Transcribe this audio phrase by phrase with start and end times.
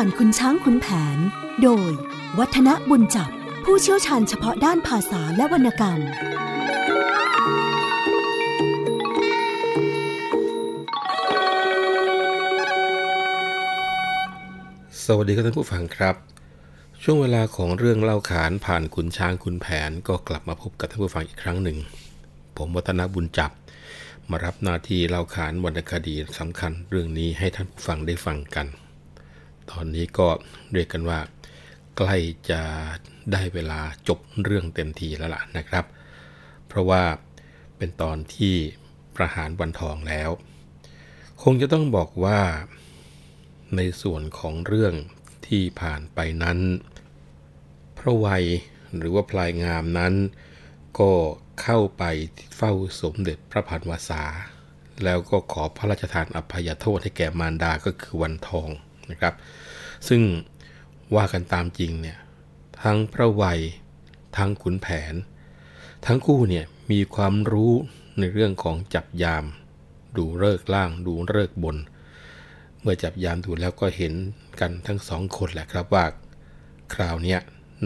[0.00, 0.86] ผ่านคุณช้างคุณแผ
[1.16, 1.18] น
[1.62, 1.90] โดย
[2.38, 3.30] วัฒนบุญจับ
[3.64, 6.00] ผู้เชี่ยวชาญเฉพาะด้านภาษาและวรรณกรรม
[15.04, 16.16] สวัสดีครับท่านผู้ฟังครับ
[17.02, 21.78] ช่วงเวลาของเรื่องเล่าขานผ่านขุนช้างขุนแผนก็กลับมาพบกับท่านผู้ฟังอีกครั้งหนึ่ง
[22.56, 23.50] ผมวัฒนบุญจับ
[24.30, 28.68] มารับหน้าที่เล่าขานวรรณคดีสำคัญเรื่องนี้ให้ท่านผู้ฟังได้ฟังกัน
[29.70, 30.28] ตอนนี้ก็
[30.72, 31.20] เรียกกันว่า
[31.96, 32.16] ใกล้
[32.50, 32.62] จะ
[33.32, 35.84] ได้เวลาจบเรื่องเต็มทีแล้วล่ะนะครับ
[36.66, 37.02] เพราะว่า
[37.76, 38.54] เป็นตอนที่
[39.16, 40.30] ประหารวันทองแล้ว
[41.42, 42.40] คงจะต้องบอกว่า
[43.76, 44.94] ในส่วนของเรื่อง
[45.46, 46.58] ที่ผ่านไปนั้น
[47.98, 48.44] พระวัย
[48.96, 50.14] หรือว่าพลายงามนั้น
[50.98, 51.12] ก็
[51.62, 52.04] เข้าไป
[52.56, 54.22] เฝ้าสมเด็จพระพันวษา
[55.04, 58.68] แล้วก็ขอพระราชทานอภัยโทษให้แก่มารดาก็คือวันทอง
[59.10, 59.34] นะครับ
[60.08, 60.22] ซึ่ง
[61.16, 62.18] ว่ากันตามจริงเนี่ย
[62.82, 63.60] ทั้งพระวัย
[64.36, 65.14] ทั้งขุนแผน
[66.06, 67.72] ทั้งคู่เนี่ยมีความรู้
[68.18, 69.44] ในเรื่องของจับยาม
[70.16, 71.76] ดูเลิกล่าง ดูเลิกบน
[72.80, 74.12] เมื่อจับยามดูแล้วก็เห็น
[74.60, 76.04] กันทั้งสองคนแหละครับว่า
[76.94, 77.40] คราวเนี้ย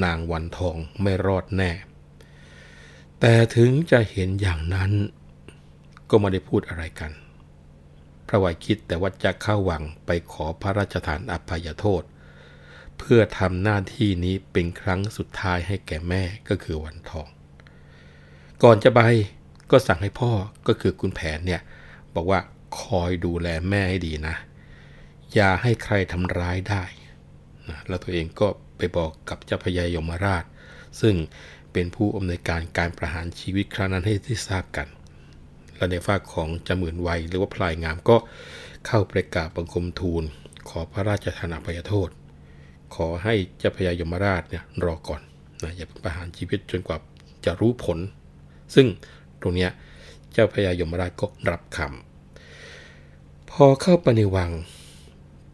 [0.04, 1.70] นางวันทองไม่รอดแน่
[3.20, 4.90] แต่ถึงจะเห็นอย่างนั้น
[6.10, 7.10] ก็ไม่ได้พูดอะไรกัน
[8.32, 12.02] พระวัยคิดแต่ว่าจะเข้าวังไปขอพระราชทานอภัยโทษ
[12.98, 17.28] เพื่อทำหน้าที่นี้เป็นครั้งสุดท้ายให้แก่แม่ก็คือวันทอง
[18.62, 19.00] ก่อนจะไป
[19.70, 20.32] ก็สั่งให้พ่อ
[20.66, 21.60] ก็คือคุณแผนเนี่ย
[22.14, 22.40] บอกว่า
[22.80, 24.36] คอยดูแลแม่ให้ดีนะ
[25.34, 26.84] อย่าให้ใครทำร้ายได้
[27.68, 30.44] นะแล้วตัวเองก็ไปบอกกับเจ้าพญายมราช
[31.00, 31.14] ซึ่ง
[31.72, 34.88] เป็นผู้อำนวยการการประหารชีวิตครั้งนั้นให้ที่ทราบกัน
[35.80, 38.16] และในฝากของจมื่นวัย หรือว่าพลายงามก็
[38.86, 40.22] เข้าประกาศบังคมทูล
[40.68, 42.08] ขอพระราชทานอภัยโทษ
[42.94, 45.22] ขอให้เจ้าพญายมราชเนี่ยรอก่อน
[45.62, 46.98] นะอย่าเพิ่งประหารชีวิตจนกว่า
[47.44, 47.98] จะรู้ผล
[48.74, 48.86] ซึ่ง
[49.40, 49.70] ตรงเนี้ย
[50.32, 54.50] เจ้าพญายมราชก็รับคำพอเข้าไปในวัง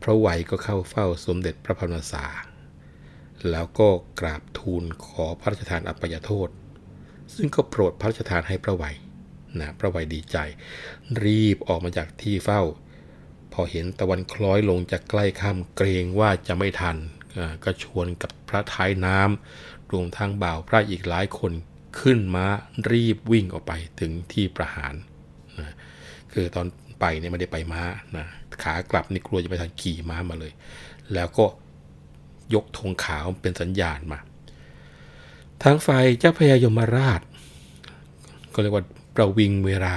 [0.03, 2.25] พระวัยก็เข้าเฝ้าสมเด็จพระพันวษา
[3.51, 3.89] แล้วก็
[4.21, 6.49] กราบทูลขอพระราชทานอภัยโทษ
[7.35, 8.97] ซึ่งก็โปรดพระราชทานให้พระวัย
[9.61, 10.37] นะพระวัยดีใจ
[11.25, 12.63] รีบออกมาจากที่เฝ้า
[13.53, 16.97] พอเห็นตะวันคล้อยลงจากใกล้ค่ำเกรงว่าจะไม่ทัน
[17.65, 21.53] ก็ชวนกับพระท้ายน้ำรวมทั้งบ่าวพระอีกหลายคน
[22.01, 22.47] ขึ้นม้า
[22.91, 24.95] รีบวิ่งออกไปถึงที่ประหาร
[25.61, 25.75] นะ
[26.33, 26.67] คือตอน
[27.01, 27.83] ไปเนี่ยไม่ได้ไปม้า
[28.17, 28.27] นะ
[28.63, 30.53] ขากลับนี่กลัวจะไปทันขี่ม้ามาเลย
[31.15, 31.47] แล้วก็
[32.55, 34.21] ยกธงขาวเป็นสัญญาณมา
[35.63, 37.21] ทางฝ่ายเจ้าพญายมราช
[38.55, 38.85] ก็เรียกว่า
[39.17, 39.97] ประวิงเวลา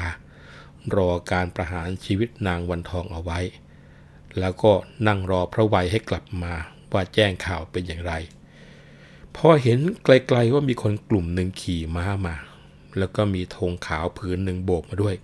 [0.95, 3.39] รอการประหารชีวิตนางวันทองเอาไว้
[4.39, 4.71] แล้วก็
[5.07, 6.53] นั่งรอพระวัยให้กลับมา
[6.91, 8.13] ว่าแจ้งข่าวเป็นอย่างไร
[9.35, 12.35] พอเห็นไกลๆว่ามีคนกลุ่มหนึ่งขี่ม้ามา
[12.97, 15.15] แล้วก็มีธงขาวผืนหนึ่งโบกมาด้วย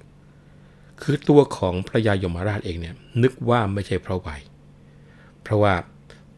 [1.01, 4.41] คือตัวของพระยายมราชเองเนี่ยนึกว่าไม่ใช่พระวัย
[5.41, 5.73] เพราะว่า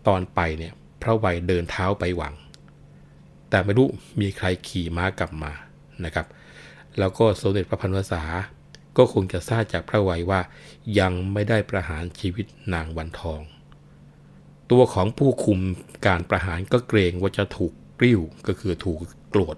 [0.07, 2.33] ตอนไปเนี่ยพระวัยเดินเท้าไปหวัง
[3.49, 3.87] แต่ไม่รู้
[4.21, 5.51] มีใครขี่ม้ากลับมา
[6.05, 6.25] นะครับ
[6.99, 8.23] แล้วก็สมเด็จพระพันวษา
[8.97, 10.41] ก็คงจะทราบจากพระวัยว่า
[10.99, 13.41] ยังไม่ได้ประหารชีวิตนางวันทอง
[14.71, 15.59] ตัวของผู้คุม
[16.07, 18.97] การประหารก็เกรงว่าจะถูกกริ้วก็คือถูก
[19.29, 19.55] โกรธ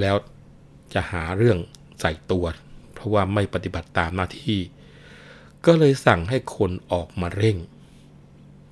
[0.00, 0.16] แล้ว
[0.94, 1.58] จะหาเรื่อง
[2.00, 2.44] ใส่ตัว
[2.94, 4.60] เพราะว่าไม่ปฏิบัติตามหน้าที่
[5.66, 7.58] ก็เลยสั่งให้คนออกมาเร่ง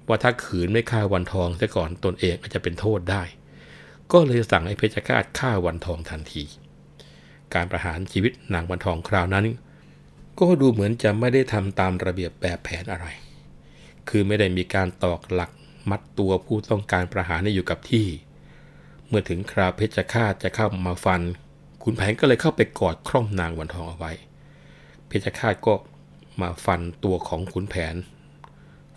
[0.09, 3.23] ว่าถ้าขืนไม่ฆ่าวันทองซะก่อนตนเองอาจจะเป็นโทษได้
[4.13, 6.45] ก็เลยสั่งให้เพชฌฆาตฆ่าวันทองทันที
[7.55, 9.47] การประหารชีวิตนางวันทองคราวนั้น
[10.39, 13.07] ก็ดูเหมือนจะไม่ได้ทำตามระเบียบแบบแผนอะไร
[14.09, 15.51] คือไม่ได้มีการตอกหลัก
[15.91, 18.07] มัดตัวผู้ต้องการประหารให้อยู่กับที่
[19.09, 21.21] เมื่อถึงคราวเพชฌฆาตจะเข้ามาฟัน
[21.83, 24.13] ขุนแผนก็เลยเข้าไปกอดคร่อมนางวันทองเอาไว้
[25.07, 25.75] เพชฌฆาตก็
[26.41, 27.95] มาฟันตัวของขุนแผน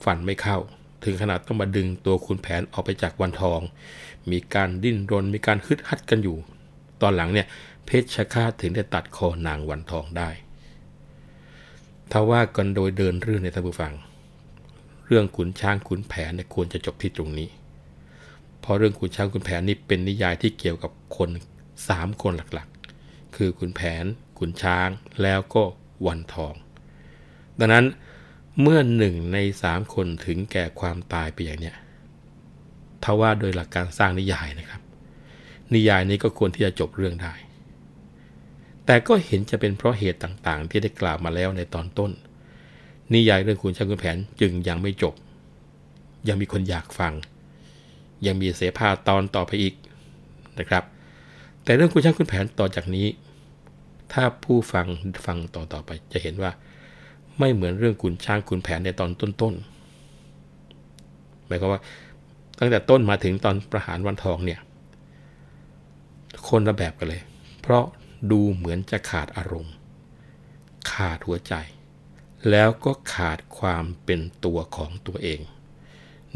[0.04, 0.58] ฟันไม่เข้า
[1.04, 3.60] ถึงขนาดต้องมาดึงตัวขุนแผนออกไปจากวันทอง
[4.32, 6.38] มีการดิ้นรนมีการฮึดฮัดกันอยู่
[7.02, 7.48] ตอนหลังเนี่ย
[7.94, 10.30] เพชฌฆาตถึงได้ตัดคอนางวันทองได้
[12.12, 13.94] ถ้าว่ากันโดยเดินเรื่องในท่านผู้ฟัง
[15.06, 17.50] เรื่องขุนช้างขุนแผนเนี่ยควรจะจบที่ตรงนี้
[18.60, 21.30] เพราะเรื่องขุนช้างขุนแผนนี่เป็นนิยายที่เกี่ยวกับคน
[21.78, 24.06] 3 คนหลักๆ คือขุนแผน
[24.40, 24.90] ขุนช้าง
[25.22, 25.64] แล้วก็
[26.06, 26.54] วันทอง
[27.60, 27.86] ดังนั้น
[28.62, 31.76] เมื่อหนึ่งในสามคนถึงแก่ความตายไปอย่างเนี้ย
[33.04, 34.82] ถ้าว่าโดยหลักการสร้างนิยายนะครับ
[35.74, 37.36] นิยายนี้ก็ควรที่จะจบเรื่องได้
[38.86, 42.12] แต่ก็เห็นจะเป็นเพราะเหตุต่างๆ ที่ได้กล่าวมาแล้วในตอนต้น
[43.14, 45.14] นิยายเรื่องขุนช้างขุนแผนจึงยังไม่จบ
[46.28, 47.14] ยังมีคนอยากฟัง
[48.26, 49.74] ยังมีเสภาตอนต่อไปอีก
[50.60, 50.84] นะครับ
[51.64, 53.08] แต่เรื่องคุณช่างคุณแผนต่อจากนี้
[54.14, 54.88] ถ้าผู้ฟัง
[55.26, 56.52] ฟังต่อต่อไปจะเห็นว่า
[57.40, 61.82] ไม่เหมือนเรื่องคุณช่างคุณแผนในตอนต้นๆหมายความว่า
[62.60, 64.60] ตั้งแต่ต้นมาถึงตอนประหารวันทองเนี่ย
[66.48, 67.22] คนละแบบกันเลย
[67.62, 67.84] เพราะ
[68.32, 69.74] ดูเหมือนจะขาดอารมณ์
[70.92, 71.54] ขาดหัวใจ
[72.50, 75.40] แล้วก็ขาดความเป็นตัวของตัวเอง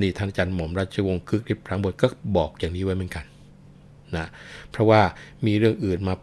[0.02, 3.26] นี่ท่านอาจารย์หม่อมราชวงศ์คึกฤทธิ์พรังบทก็บอกอย่างนี้ไว้เหมือนกัน
[4.16, 4.26] นะ
[4.70, 5.02] เพราะว่า
[5.46, 6.16] มีเรื่องอื่นมา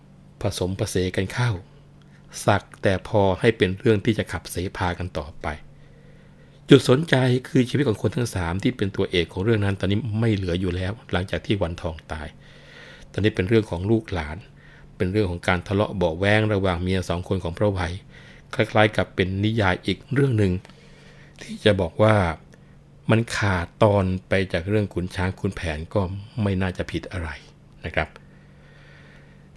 [0.43, 1.51] ผสมผสานกันเข้า
[2.47, 5.47] สักแต่พอให้เป็นเรื่องที่จะขับเสพากันต่อไป
[6.71, 7.15] จุดสนใจ
[7.49, 12.29] คือชีวิตของคนทั้งสามที่เป็นตัวเอกของเรื่องนั้นตอนนี้ไม่เหลืออยู่แล้ว หลังจากที่วันทองตาย
[13.13, 14.37] ตอนนี้เป็นเรื่องของลูกหลาน
[15.03, 17.93] เป็นเรื่องของการทะเลาะเบาแวงระหว่างเมียสองคนของพระไวย
[18.55, 20.53] คล้ายๆ กับเป็นนิยายอีกเรื่องหนึ่ง
[21.43, 22.15] ที่จะบอกว่า
[23.11, 26.01] มันขาดตอนไปจากเรื่องขุนช้างขุนแผนก็
[26.43, 27.29] ไม่น่าจะผิดอะไร
[27.85, 28.09] นะครับ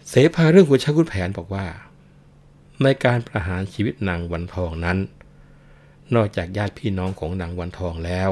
[0.07, 1.65] เสภาเรื่องขุนช้างขุนแผนบอกว่า
[2.83, 4.97] ในการประหารชีวิตนางวันทองนั้น
[6.15, 8.29] นอกจากญาติพี่น้องของนางวันทองแล้ว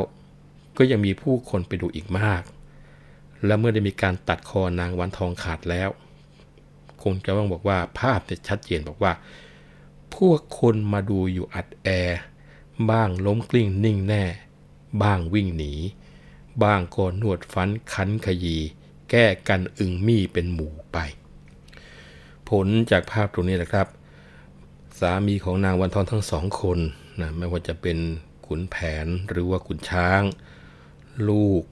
[0.77, 2.43] ก็ยังมีผู้คนไปดูอีกมาก
[3.45, 5.89] และเมื่อได้มีการตัดคอนางวันทองขาดแล้ว
[7.03, 9.13] คงจะต้องบอกว่าภาพจะชัดเจนบอกว่า
[10.15, 12.19] พวกคนมาดูอยู่อัดแอร์
[12.89, 14.23] บ้างล้มกลิ้งนิ่งแน่
[15.03, 15.73] บ้างวิ่งหนี
[16.63, 18.57] บ้างก็นวดฟันคันขยี
[19.09, 20.97] แก้กันอึงมี่เป็นหมู่ไป
[22.49, 23.87] ผลจากภาพตรงนี้นะครับ
[24.99, 26.79] สามีของนางวันทองทั้งสองคน
[27.19, 27.97] นะไม่ว่าจะเป็น
[28.45, 28.75] ขุนแผ
[29.05, 30.21] นหรือว่าขุนช้าง
[31.29, 31.63] ลูก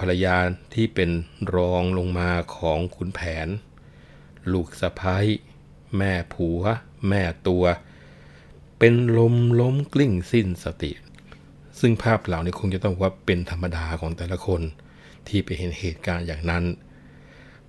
[0.00, 0.36] ภรรยา
[0.74, 1.10] ที่เป็น
[1.54, 3.48] รองลงมาของขุนแผน
[4.52, 5.26] ลูกสะพ้าย
[5.96, 6.60] แม่ผัว
[7.08, 7.64] แม่ตัว
[8.78, 10.92] เป็นลมล้มกลิ้งสิ้นสติ
[11.80, 14.62] ซึ่งภาพเหล่านี้คงจะต้องว่าเป็นธรรมดาของแต่ละคน
[15.28, 16.64] ที่ไปเห็นเหตุการณ์อย่างนั้น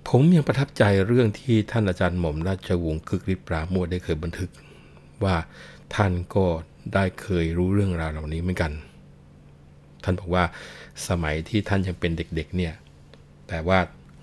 [0.08, 4.50] ผมยังประทับใจเรื่องที่ท่านอาจารย์หม่อมราชวงศ์คึกฤทธิ์ปราโมทได้เคยบันทึก
[5.24, 5.36] ว่า
[5.94, 6.46] ท่านก็
[6.94, 8.72] ได้เคยรู้เรื่องราวเหล่านี้เหมือนกัน
[10.04, 10.44] ท่านบอกว่า
[11.08, 12.74] สมัยที่ท่านยังเป็นเด็กๆเนี่ย
[13.48, 13.78] แต่ว่า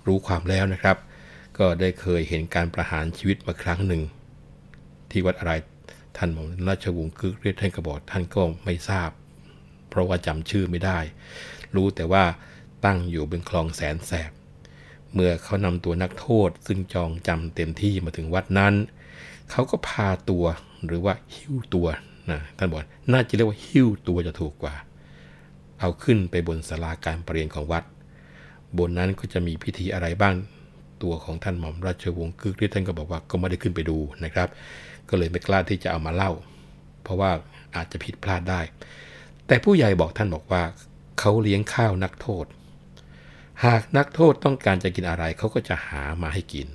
[0.06, 0.96] รู้ความแล้วนะครับ
[1.58, 4.02] ก็ได้เคยเห็นการประหารชีวิตมาครั้งหนึ่ง
[5.10, 5.52] ที่วัดอะไร
[6.16, 9.10] ท่านหม่อมราชวงศ์คึกฤทธิ์ท่านก็บอกท่านก็ไม่ทราบ
[9.88, 10.98] เพราะว่าจำชื่อไม่ได้
[11.74, 12.24] รู้แต่ว่า
[12.84, 14.30] ตั้งอยู่บนคลองแสนแสบ
[15.12, 18.74] เมื่อเขานำตัวนักโทษ ซึ่งจองจำเต็มที่มาถึงวัดนั้น
[19.50, 20.44] เขาก็พาตัว
[20.86, 21.86] หรือว่าหิ้วตัว
[22.30, 22.80] นะท่านบอก
[23.12, 24.74] น่าจะเรียกว่าหิ้วตัวจะถูกกว่า
[25.80, 27.84] เอาขึ้นไปบนศาลาการประเรียนของวัด
[28.78, 30.34] บนนั้นก็จะมีพิธีอะไรบ้าง
[31.02, 34.48] ตัวของท่านหม่อมราชวงศ์คึกฤทธิ์ท่านก็บอกว่าก็ไม่ได้ขึ้นไปดูนะครับ
[35.08, 36.32] ก็เลยไม่กล้าที่จะเอามาเล่า
[37.02, 37.30] เพราะว่า
[37.76, 38.60] อาจจะผิดพลาดได้
[39.46, 40.62] แต่ผู้ใหญ่บอกท่านบอกว่า
[41.18, 42.46] เขาเลี้ยงข้าวนักโทษ
[43.64, 46.68] หากนักโทษต้องการจะกินอะไรเขาก็จะหามาให้กิน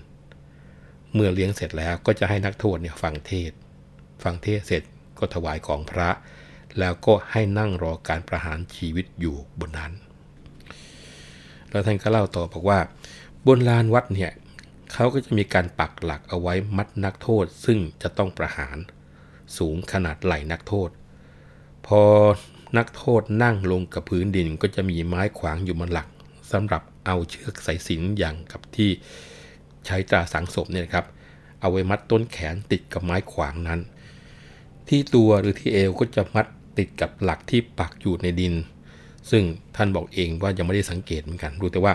[1.14, 3.52] เมื่อเลี้ยงเสร็จแล้วก็จะให้นักโทษเนี่ยฟังเทศ
[4.24, 4.84] ฟังเทศเสร็จ
[5.20, 6.10] ก็ถวายของพระ
[6.80, 9.92] แล้วก็ให้นั่งรอการประหารชีวิตอยู่บนนั้น
[11.70, 12.80] แล้วท่านก็เล่าต่อบอกว่า
[13.48, 14.32] บนลานวัดเนี่ย
[14.94, 18.77] เขาก็จะมีการปักหลักเอาไว้มัดนักโทษ ซึ่งจะต้องประหาร
[19.58, 20.89] สูงขนาดไหล่นักโทษ
[21.88, 22.01] พอ
[22.77, 26.08] นักโทษนั่งลงกับพื้นดินก็จะมีไม้ขวางอยู่บนหลัก
[26.51, 28.89] สำหรับเอาเชือกสายสิญจนอย่างกับที่
[29.86, 31.06] ใช้ตราสังศพเนี่ยครับ
[31.62, 33.80] เอาไว้มัดต้นแขนติดกับไม้ขวางนั้น
[34.89, 36.46] ที่ตัวหรือที่เอวก็จะมัด
[36.77, 38.53] ติดกับหลักที่ปักอยู่ในดิน
[39.32, 39.44] ซึ่ง
[39.75, 41.94] ท่านบอกเองว่ายังไม่ได้สังเกตเหมือนกัน รู้แต่ว่า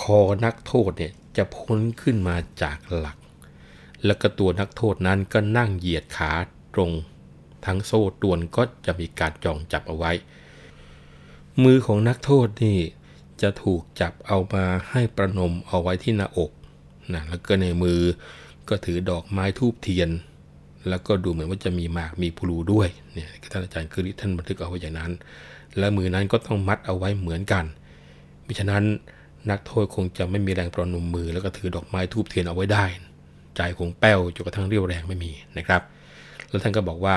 [0.00, 3.16] คอนักโทษเนี่ยจะพ้นขึ้นมาจากหลัก
[4.04, 6.32] แล้วก็ตัวนักโทษนั้นก็นั่งเหยียดขา
[6.74, 6.90] ตรง
[7.66, 10.12] ทั้งโซ่ตวนก็จะมีการจองจับเอาไว้
[11.62, 12.78] มือของนักโทษนี่
[13.42, 16.50] จะถูกจับเอามาให้ประนมเอาไว้ที่หน้าอก
[17.12, 18.00] นะแล้วก็ในมือ
[18.68, 20.10] ก็ถือดอกไม้ทูบเทียน
[20.88, 25.12] แล้วก็ดูเหมือนว่าจะมีหมากมีพลูด้วยเนี่ยท่านอาจารย์คือท่านบันทึกเอาไว้อย่างนั้น
[25.78, 27.64] และมือนั้นก็ต้องมัดเอาไว้เหมือนกัน
[28.46, 28.84] มิฉะนั้น
[29.50, 32.84] นักโทษคงจะไม่มีแรงประนมมือ แล้วก็ถือดอกไม้ทูบเทียนเอาไว้ได้
[33.56, 35.82] ใจคงแป้วจนกระทั่งเรี่ยวแรงไม่มีนะครับ
[36.48, 37.16] แล้วท่านก็บอกว่า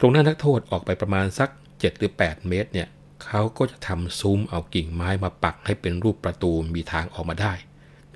[0.00, 2.88] ตรงนั้นนักโทษออกไปประมาณสัก 7 หรือ 8 เมตรเนี่ย
[3.24, 7.52] เขาก็จะทำซุ้มเอากิ่งไม้มาปักให้เป็นรูปประตูมีทางออกมาได้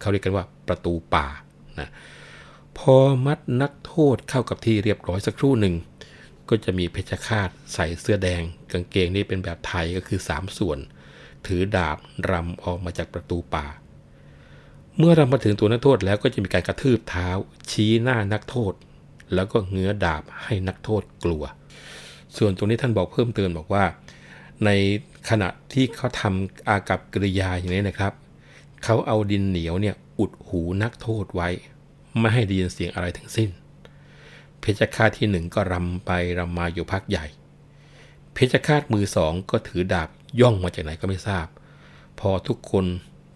[0.01, 1.27] เขาเรียกกันว่าประตูป่า
[1.81, 1.89] นะ
[2.79, 5.75] พอมัดนักโทษเข้ากับที่เรียบร้อยสักครู่หนึ่ง
[6.49, 8.43] ก็จะมีเพชฌฆาตใส่เสื้อแดง
[8.73, 10.79] กางเกงนี่เป็นแบบไทยก็คือ 3 ส่วน
[11.47, 11.97] ถือดาบ
[12.31, 13.67] รำออกมาจากประตูป่า
[14.97, 17.29] เมื่อรำมาถึงตัวนักโทษแล้วก็จะมีการกระทืบเท้า
[17.71, 18.73] ชี้หน้านักโทษ
[19.35, 21.45] แล้วก็เงื้อดาบให้นักโทษกลัว
[22.37, 23.85] ส่วนตรงนี้ท่านบอกเพิ่มเติมบอกว่า
[24.65, 24.71] ใน
[25.31, 28.13] ขณะที่เขาทำอากับกิริยาอย่างนี้นะครับ
[28.85, 31.49] เขาเอาดินเหนียวเนี่ยอุดหูนักโทษไว้
[32.19, 33.51] ไม่ให้ได้ยินเสียงอะไรทั้งสิ้น
[34.61, 37.27] เพชฌฆาตที่หนึ่งก็รำไปรำมาอยู่พักใหญ่
[38.33, 40.09] เพชฌฆาตมือสองก็ถือดาบ
[40.41, 41.47] ย่องมาจากไหนก็ไม่ทราบ
[42.21, 42.85] พอทุกคน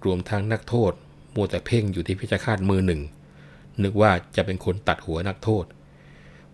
[0.05, 0.93] รวมทั้งนักโทษ
[1.35, 3.01] มัวแต่เพ่งอยู่ที่เพชฌฆาตมือหนึ่ง
[3.83, 5.65] นึกว่าจะเป็นคนตัดหัวนักโทษ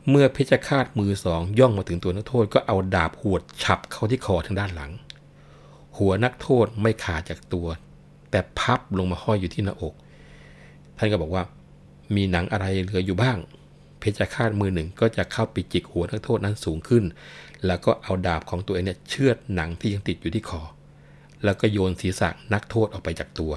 [0.08, 4.92] เมื่อเพชฌฆาตมือสองย่องมาถึงตัวนักโทษก็เอาดาบหวดฉับเข้าที่คอทางด้านหลัง
[5.98, 7.66] หัวนักโทษไม่ขาดจากตัว
[8.30, 9.94] แต่พับลงมาห้อยอยู่ที่หน้าอก
[10.98, 11.42] ท่านก็บอกว่า
[12.14, 13.38] มีหนังอะไรเหลืออยู่บ้าง
[13.98, 17.04] เพชฌฆาตมือหนึ่งก็จะเข้าไปจิกหัวนักโทษนั้นสูงขึ้น
[17.66, 20.62] แล้วก็เอาดาบของตัวเองเนี่ยเชือดหนังที่ยังติดอยู่ที่คอ
[21.44, 23.52] แล้วก็โยนศีรษะนักโทษออกไปจากตัว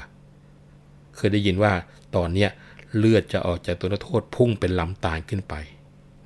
[1.16, 1.72] เคยได้ยินว่า
[2.16, 2.50] ตอนเนี้ย
[2.98, 5.54] เลือดจะออกจากตัวนักโทษพุ่งเป็นลำตาลขึ้นไป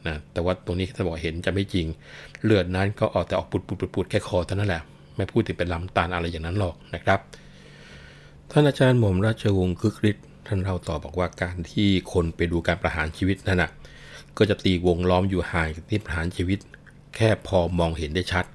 [0.08, 1.88] นะแต่ว่าตรงนี้ท่านบอกเห็นจะไม่จริง
[2.44, 4.82] เลือดนั้นก็ออกแต่ออกปุดปุดปุดปุดแค่คอเท่านั้นแหละ
[5.16, 7.20] ไม่พูดถึงเป็นลำตาลอะไรอย่างนั้นหรอกนะครับ
[8.52, 13.72] ท่านอาจารย์หม่อมราชวงศ์คึกฤทธิ์ ท่านเราต่อบอกว่าการที่คนไปดูการประหารชีวิตนั่นนะ
[14.38, 16.60] ก็จะตีวงล้อมอยู่ห่างจากที่ประหารชีวิต
[17.16, 18.46] แค่พอมองเห็นได้ชัด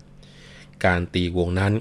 [0.85, 1.73] การตีวงนั้น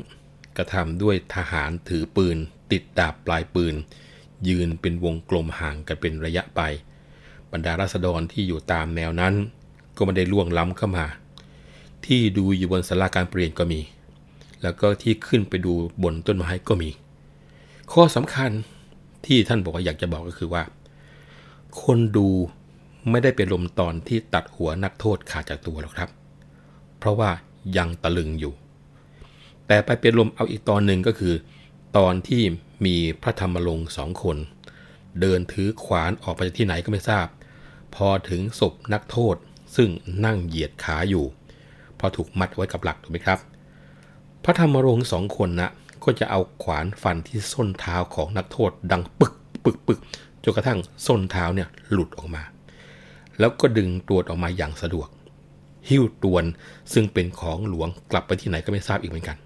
[0.57, 2.37] กระทำด้วยทหารถือปืน
[2.71, 3.75] ติดดาบปลายปืน
[4.47, 6.61] ยืนเป็นวงกลมห่างกันเป็นระยะไป
[7.51, 9.33] บรรดาราษฎรที่อยู่ตามแนวนั้น
[9.95, 11.05] ก็ไม่ได้ล่วงล้ำเข้ามา
[12.05, 13.81] ที่ดูอยู่บนสาราการเปลี่ยนก็มี
[14.61, 15.73] แล้วก็ที่ขึ้นไปดู
[16.03, 16.89] บนต้นไม้ก็มี
[17.93, 18.51] ข้อสำคัญ
[19.25, 20.63] ที่ท่านบอกว่าอยากจะบอกก็คือว่า
[21.83, 22.27] คนดู
[23.09, 26.09] ไม่ได้เป็นลมตอนที่ตัดหัวนักโทษขาดจากตัวหรอกครับ
[26.97, 27.29] เพราะว่า
[27.77, 28.53] ยังตะลึงอยู่
[29.67, 31.33] แต่ไปเป็นลมเอาอีกตอนหนึ่งก็คือ
[31.97, 32.41] ตอนที่
[32.85, 34.37] มีพระธรรมลงค์สองคน
[35.19, 37.27] เดินถือขวานออกไปจากที่ไหนก็ไม่ทราบ
[37.95, 39.35] พอถึงศพนักโทษ
[39.75, 39.89] ซึ่ง
[40.25, 41.25] นั่งเหยียดขาอยู่
[41.99, 43.39] พอถูกมัดไว้กับหลักถูกไหมครับ
[44.43, 45.69] พระธรรมรงค์สองคนนะ
[46.07, 49.33] ก็จะเอาขวานฟันที่ส้นเท้าของนักโทษดังปึก
[49.63, 49.99] ปึกปึก
[50.43, 52.43] จนกระทั่งส้นเท้าเนี่ยหลุดออกมา
[53.39, 55.07] แล้วก็ดึงตัวออกมาอย่างสะดวก
[55.89, 56.45] หิ้วตวน
[56.93, 59.37] ซึ่งเป็นของหลวงกลับไปที่ไหนก็ไม่ทราบอีกเหมือนกัน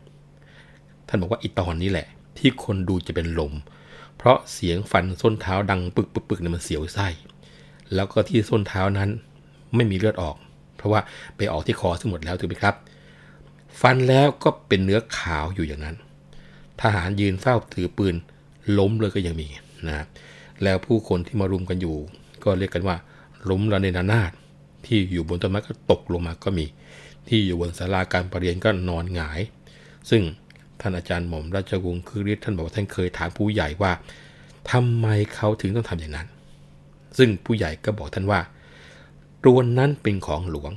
[1.07, 3.53] ท่านบอกว่าอีตอนนี้แหละ ที่คนดูจะเป็นลม
[4.17, 7.07] เพราะเสียงฟันส้นเท้าดังปึกปึกปึกเนี่ยมันเสียวไส้
[7.93, 9.09] แล้วก็ที่ส้นเท้านั้น
[9.75, 10.35] ไม่มีเลือดออก
[10.77, 11.01] เพราะว่า
[11.37, 12.75] ไปออกที่คอทั้งหมดแล้วถูกไหมครับ
[13.81, 15.95] ฟันแล้วก็เป็นเนื้อขาวอยู่อย่างนั้น
[16.81, 18.15] ทหารยืนเฝ้าถือปืน
[18.77, 19.47] ล้มเลยก็ยังมี
[19.87, 20.05] นะ
[20.63, 21.95] แล้วผู้คนที่มารุมกันอยู่
[22.43, 22.95] ก็เรียกกันว่า
[23.49, 24.31] ล้มระเนระนาด
[24.85, 26.65] ที่อยู่บนต้นไม้ก็ตกลงมาก็มี
[27.27, 29.39] ที่อยู่บนศาลาการประเรียนก็นอนหงาย
[30.09, 30.21] ซึ่ง
[30.79, 33.91] ท่านอาจารย์หม่อมราชวงศ์คือฤทธิ์ท่านบอกว่าท่านเคยถามผู้ใหญ่ว่า
[34.71, 36.27] ทำไมเขาถึงต้องทำอย่างนั้น
[37.17, 38.39] ซึ่งผู้ใหญ่ก็บอกท่านว่า
[39.43, 40.71] ตรวนนั้นเป็นของหลวง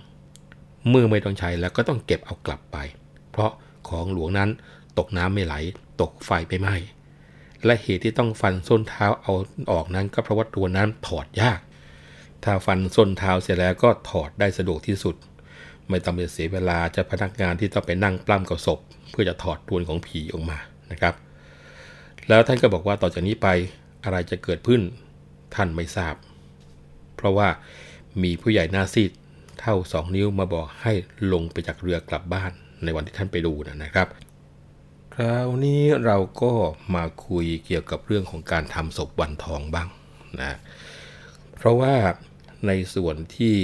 [0.89, 2.77] เมื่อไม่ต้องใช้แล้วก็ต้องเก็บเอากลับไป
[3.31, 3.51] เพราะ
[3.89, 4.51] ของหลวงนั้น
[4.99, 5.55] ตกน้ำไม่ไหล
[6.01, 6.77] ตกไฟไปไหม้
[7.65, 9.33] และเหตุที่ต้องฟันส้นเท้าเอา
[9.73, 11.61] ออกนั้นก็เพราะว่าตัวนั้นถอดยาก
[12.45, 15.17] ถ้าฟันส้นเท้าเสร็จแล้วก็ถอดได้สะดวกที่สุด
[15.89, 20.59] ไม่ต้องไปเสียเวลาจะพนักงานที่ต้องไปนั่งปล้ำกับศพ เพื่อจะถอดตัวของผีออกมา
[20.91, 21.15] นะครับ
[22.29, 23.49] แล้วท่านก็บอกว่าต่อจากนี้ไป
[24.05, 24.83] อะไรจะเกิดขึ้น
[25.55, 26.15] ท่านไม่ทราบ
[27.17, 27.49] เพราะว่า
[28.23, 29.11] มีผู้ใหญ่หน้าซีด
[29.61, 30.93] เท่าสองนิ้วมาบอกให้
[31.33, 32.53] ลงไปจากเรือกลับบ้าน
[32.85, 34.09] ในวันที่ท่านไปดูนะครับ
[35.18, 36.52] คราวนี้เราก็
[36.94, 39.88] มาคุยเกี่ยวกับเรื่องของการทำศพวันทองบ้าง
[40.40, 40.52] นะ
[41.56, 41.94] เพราะว่า
[42.66, 43.56] ในส่วนที่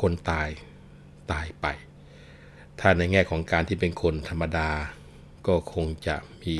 [0.00, 0.48] คนตาย
[1.32, 1.66] ตายไป
[2.80, 4.70] ถ้าในแง่ของการที่เป็นคนธรรมดา
[5.46, 6.56] ก็คงจะมี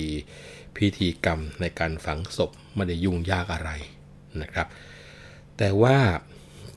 [0.76, 3.70] พิธีกรรมในการฝังศพไม่ได้ยุ่งยากอะไร
[4.40, 4.66] นะครับ
[5.56, 5.98] แต่ว่า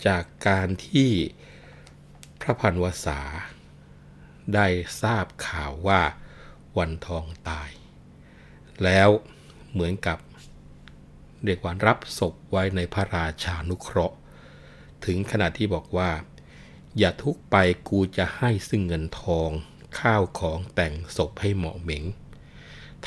[0.08, 1.10] จากการที่
[2.42, 3.20] พระพันวษา
[4.54, 4.68] ได้
[5.02, 6.02] ทราบข่าวว่า
[6.78, 7.70] วันทองตาย
[8.84, 9.10] แล้ว
[9.72, 10.18] เหมือนกับ
[11.46, 14.16] เรียกว่ารับศพไว้ในพระราชานุเคราะห์
[15.06, 16.12] ถึงขนาดที่บอกว่า
[16.98, 17.56] อย่าทุกไป
[17.90, 19.50] กูจะให้ซึ่งเงินทอง
[20.00, 22.04] ข้าวของแต่งศพให้เหมาะเหม็ง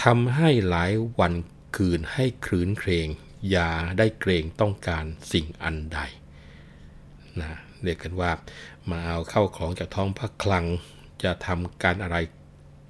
[0.02, 1.35] ทำให้หลายวัน
[1.76, 3.09] คืนให้ครื้นเครง
[3.50, 6.00] อย่าได้เกรงต้องการสิ่งอันใด
[7.40, 7.52] นะ
[7.83, 8.30] เรียกกันว่า
[8.90, 10.66] มาเอาเข้าของจากท้องพระคลัง
[11.23, 12.16] จะทำการอะไร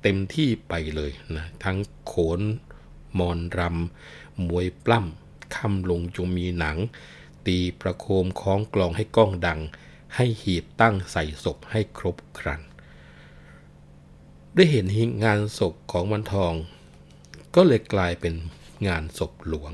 [0.07, 2.41] เต็มที่ไปเลยนะทั้งโขน
[3.19, 6.79] มอนรำมวยปล้ำคำลงจงมีหนัง
[7.47, 9.61] ตีประโคมคล้องกลองให้ก้องดัง
[10.17, 12.61] ให้หีบตั้งใส่ศพให้ครบครัน
[14.55, 14.87] ได้เห็น
[15.25, 16.55] งานศพของวันทอง
[17.55, 18.35] ก็เลยกลายเป็น
[18.89, 19.73] งานศพหลวง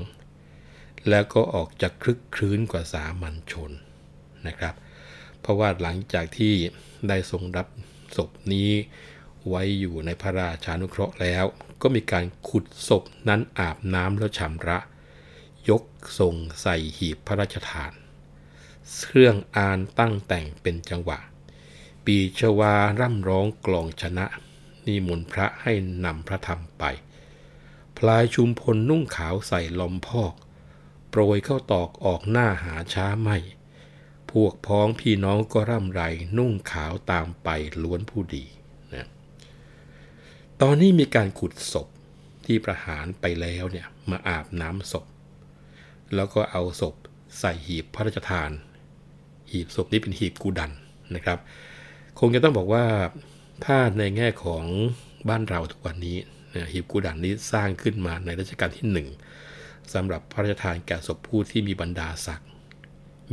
[1.09, 3.71] แล้วก็ออกจากคลึกครื้นกว่าสามัญชน
[4.47, 4.75] นะครับ
[5.39, 6.53] เพราะว่าหลังจากที่
[7.07, 7.67] ได้ทรงรับ
[8.15, 8.69] ศพนี้
[9.49, 11.45] ไว้อยู่ในพระราชานุเคราะห์แล้ว
[11.81, 14.79] ก็มีการขุดศพนั้นอาบน้ำแล้วชำระ
[15.69, 15.83] ยก
[16.19, 17.91] ทรงใส่หีบพระราชทาน
[19.05, 21.19] เครื่องอานตั้งแต่งเป็นจังหวะ
[22.05, 24.25] ปีชวาร่ำร้องกลองชนะ
[24.85, 25.73] นิมนต์พระให้
[26.05, 26.83] นำพระธรรมไป
[27.97, 30.33] พลายชุมพลนุ่งขาวใส่ลอมพอก
[31.09, 33.37] โปรยเข้าตอกออกหน้าหาช้าไม่
[34.31, 36.01] พวกพ้องพี่น้องก็ร่ำไร
[36.37, 37.49] นุ่งขาวตามไป
[37.81, 38.45] ล้วนผู้ดี
[40.65, 41.87] ตอนนี้มีการขุดศพ
[42.45, 45.05] ที่ประหารไปแล้วเนี่ยมาอาบน้ำศพ
[46.15, 46.95] แล้วก็เอาศพ
[47.39, 48.51] ใส่หีบพระราชทาน
[49.51, 50.71] หีบศพนี้เป็นหีบกูดัน
[51.15, 51.39] นะครับ
[52.19, 52.85] คงจะต้องบอกว่า
[53.65, 54.63] ถ้าในแง่ของ
[55.29, 56.17] บ้านเราทุกวันนี้
[56.71, 59.07] หีบกูดันนี้สร้างขึ้นมาในรัชกาลที่หนึ่ง
[59.93, 62.49] สำหรับพระราชทานแก่ศพผู้ที่มีบรรดาศักดิ์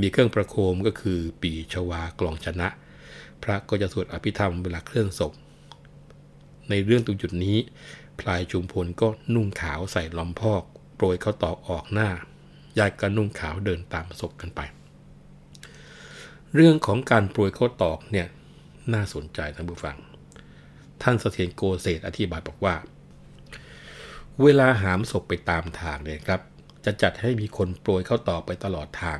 [0.00, 2.68] มีเครื่องประโคมก็คือปีชวากลองชนะ
[3.42, 5.34] พระก็จะสวดอภิธรรมเวลาเคลื่อนศพ
[6.70, 7.56] ในเรื่องตรงจุดนี้
[8.20, 10.62] พลายชุมพลก็นุ่งขาวใส่ลอมพอก
[10.96, 12.08] โปรยเขาตอกออกหน้า
[12.78, 14.60] ยายก็นุ่งขาวเดินตามศพกันไป
[16.54, 18.26] เรื่องของการโปรยข้าวตอกเนี่ย
[18.92, 19.96] น่าสนใจท่านผู้ฟัง
[21.02, 22.74] ท่านเสถียรโกเศษอธิบายบอกว่า
[24.42, 26.40] เวลาหามศพไปตามทางเนี่ยครับ
[26.84, 29.18] จะจัดให้มีคนโปรยข้าวตอกไปตลอดทาง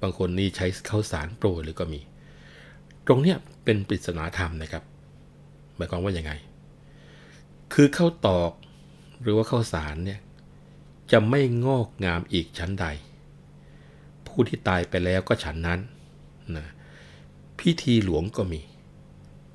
[0.00, 2.00] บางคนนี่ใช้ข้าวสารโปรยเลยก็มี
[3.06, 4.84] ตรงเนี้ยเป็นปริศนาธรรมนะครับ
[5.82, 6.32] มายความว่ายังไง
[7.72, 8.52] คือข้าวตอก
[9.22, 10.20] หรือว่าข้าวสารเนี่ย
[11.12, 12.86] จะไม่งอกงามอีกชั้นใด
[14.26, 15.80] ผู้ที่ตายไปแล้วก็ฉันนั้น
[16.56, 16.66] นะ
[17.58, 18.60] พิธีหลวงก็มี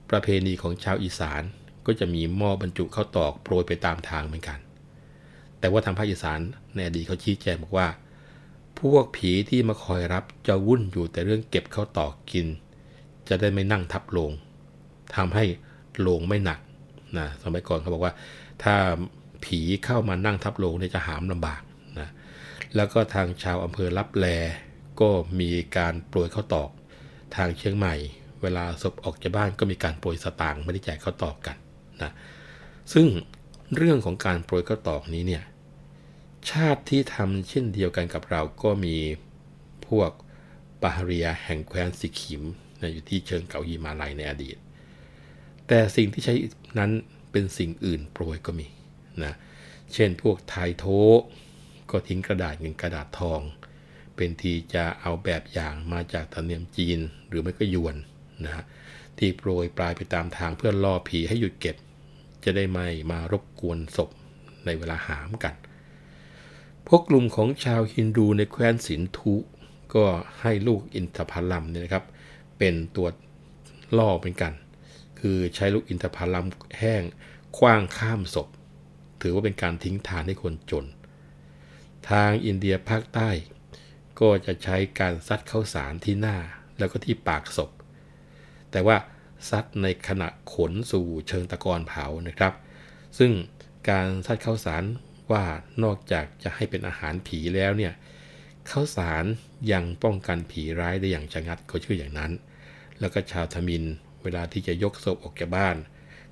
[0.10, 1.43] ประเพณีของชาวอีสาน
[1.86, 4.60] ก็จะมีหม้อบรรจุข้าวตอกโปรยไปตามทางเหมือนกัน
[5.60, 6.39] แต่ว่าทางภาคอีสาน
[6.75, 7.87] ในอดีตเขาชี้แจงบอกว่า
[8.79, 12.48] พวกผีที่มาคอยรับจะวุ่นอยู่แต่เรื่องเก็บข้าวตอกกิน
[13.27, 14.31] จะได้ไม่นั่งทับโลง
[15.16, 15.46] ทำให้
[16.01, 16.60] โลงไม่หนัก
[17.18, 18.14] นะสมัยก่อนเขาบอกว่า
[18.64, 18.75] ถ้า
[19.46, 21.62] ผีเข้ามานั่งทับโลงเนี่ยจะหามลำบาก
[22.00, 22.10] นะ
[22.75, 24.25] แล้วก็ทางชาวอำเภอรับแล
[25.01, 26.70] ก็มีการโปรยข้าวตอก
[27.36, 27.96] ทางเชียงใหม่
[28.42, 31.57] เวลาศพออกจากบ้านก็มีการโปรยสตางค์ไม่ได้แจกข้าวตอกกัน
[32.03, 32.12] นะ
[32.94, 33.07] ซึ่ง
[33.75, 35.44] เรื่องของการโปรยข้าวตอกนี้เนี่ย
[36.51, 38.96] ชาติที่ทำเช่นเดียวกันกับเราก็มี
[39.88, 40.12] พวก
[40.81, 42.44] ปาฮาเรียแห่งแคว้นสิขิม
[42.81, 44.57] นะอยู่ที่เชิงเขาฮิมาลัยในอดีต
[45.68, 46.36] แต่สิ่งที่ใช้
[46.80, 46.92] นั้น
[47.32, 48.68] เป็นสิ่งอื่นโปรยก็มี
[49.24, 49.34] นะ
[49.94, 50.86] เช่นพวกไทโท
[51.92, 53.42] ก็ทิ้งกระดาษเงินกระดาษทอง
[54.16, 57.96] เป็นทีจะเอาแบบอย่างมาจากธรรมเนียมจีนหรือไม่ก็ยวน
[58.46, 58.64] นะฮะ
[59.18, 61.75] ที่โปรยปลายไปตามทางเพื่อล่อผีให้หยุดเก็บ
[62.44, 64.10] จะได้ไม่มารบกวนศพ
[64.66, 65.56] ในเวลาหามกัน
[66.88, 69.36] พวกกลุ่มของชาวฮินดูในแคว้นสินธุ
[69.94, 70.06] ก็
[70.42, 72.06] ให้ลูกอินทผลัมเนี่ยนะครับ
[72.58, 73.08] เป็นตัว
[73.98, 74.53] ล่อเป็นกัน
[75.20, 76.48] คือใช้ลูกอินทผลัม
[76.80, 77.03] แห้ง
[77.58, 78.48] คว้างข้ามศพ
[79.22, 80.86] ถือว่าเป็นการทิ้งทานให้คนจน
[82.10, 83.30] ทางอินเดียภาคใต้
[84.20, 86.38] ก็จะใช้การซัดข้าวสารที่หน้า
[86.77, 87.72] แล้วก็ที่ปากศพ
[88.72, 88.98] แต่ว่า
[89.50, 92.53] ซัดในขณะขนสู่เชิงตะกอนเผานะครับ
[93.18, 93.32] ซึ่ง
[93.90, 94.84] การซัดข้าวสาร
[95.32, 95.44] ว่า
[95.84, 97.94] นอกจากจะให้เป็นอาหารผีแล้วเนี่ย
[98.72, 99.25] ข้าวสาร
[99.72, 102.32] ยังป้องกันผีร้ายได้อย่างชะงัดเขาชื่ออย่างนั้น
[103.00, 103.84] แล้วก็ชาวทมิน
[104.24, 105.75] เวลาที่จะยกศพออกจากบ้าน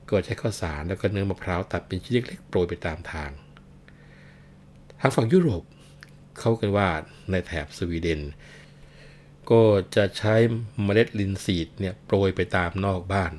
[0.10, 3.30] ก็ใช้ข้าวสารแล้วก็เนื้อมะพร้าวตัดเป็นชิ้นเล็กๆโปรยไปตามทาง
[5.00, 5.63] ทางฝั่งยุโรป
[6.39, 6.88] เขากันว่า
[7.32, 8.21] ในแถบสวีเดน
[9.52, 9.62] ก็
[9.95, 10.36] จะใช้
[10.84, 13.34] เมล็ดลินซีดเนี่ยโปรยไปตามนอกบ้าน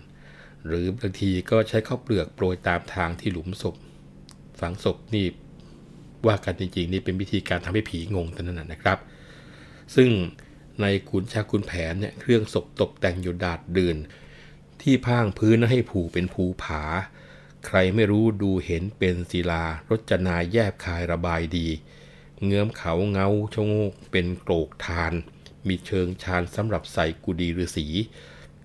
[0.66, 3.76] หรือบางทีก็ใช้ข้าวเปลือกโปรยตามทางที่หลุมศพ
[4.60, 5.26] ฝังศพนี่
[6.26, 8.98] ว่ากันจริงๆนี่เป็นวิธีการทำให้ผีงงเท่นั้นนะครับ
[9.94, 10.08] ซึ่ง
[10.80, 13.96] ในขุนชาคุณแผนเนี่ยเครื่องศพตกแต่งอยู่ดาดเดืน
[14.82, 16.82] ที่พางพื้นให้ผูเป็นภูผา
[17.66, 21.68] ใครไม่รู้ดูเห็นเป็นศิลารจนาแยบคายระบายดี
[22.44, 25.12] เงื้อมเขาเงาชงกเป็นโกรกทาน
[25.66, 27.86] มีเชิงชานสำหรับใส่กุดีฤาษี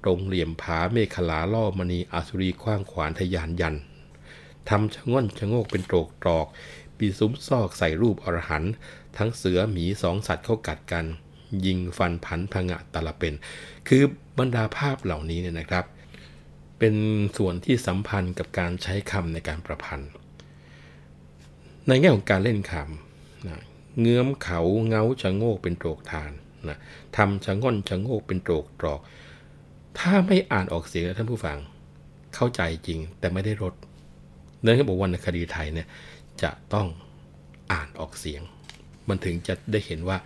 [0.03, 3.75] ตรงเหลี่ยมผาเมฆลาล่อมณีอาสุรีคว้างขวานทยานยัน
[4.69, 6.47] ทำชะง่อนชะโงกเป็นโตรกตรอก
[6.97, 8.63] ปีซุ้มซอกใส่รูปอรหัน
[9.17, 11.05] ทั้งเสือหมีสองสัตว์เข้ากัดกัน
[11.65, 13.33] ยิงฟันผันพงะตะละเป็น
[13.87, 14.03] คือ
[14.39, 15.85] บรรดาภาพเหล่านี้เนี่ยนะครับ
[16.83, 16.99] เป็น
[17.37, 20.11] ส่วนที่สัมพันธ์กับการใช้คำในการประพันธ์
[21.87, 23.61] ในแง่ของการเล่นคำนะ
[23.99, 26.31] เงื้อมเขาเงาชะโงกเป็นโตรกทาน
[26.69, 26.77] นะ
[27.17, 28.99] ทำชะง่อนชะโงกเป็นโตรกตรอก
[29.99, 31.57] ถ้าไม่อ่านออกเสียงท่านผู้ฟัง
[32.35, 33.73] เข้าใจจริงแต่ไม่ได้รส
[34.61, 35.87] เนื่องจากบอกว่าในคดีไทยเนี่ย
[36.43, 36.87] จะต้อง
[37.71, 38.41] อ่านออกเสียง
[39.07, 40.17] มันถึงจะได้เห็นว่า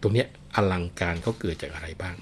[0.00, 2.16] ตรงนี้อลังการเขาเกิดจากอะไรบ้าง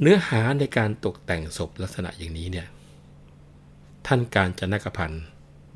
[0.00, 2.68] เนื้อหาในการตกแต่งศพลักษณะอย่างนี้เนี่ย
[4.06, 5.24] ท่านการจนกพันธ์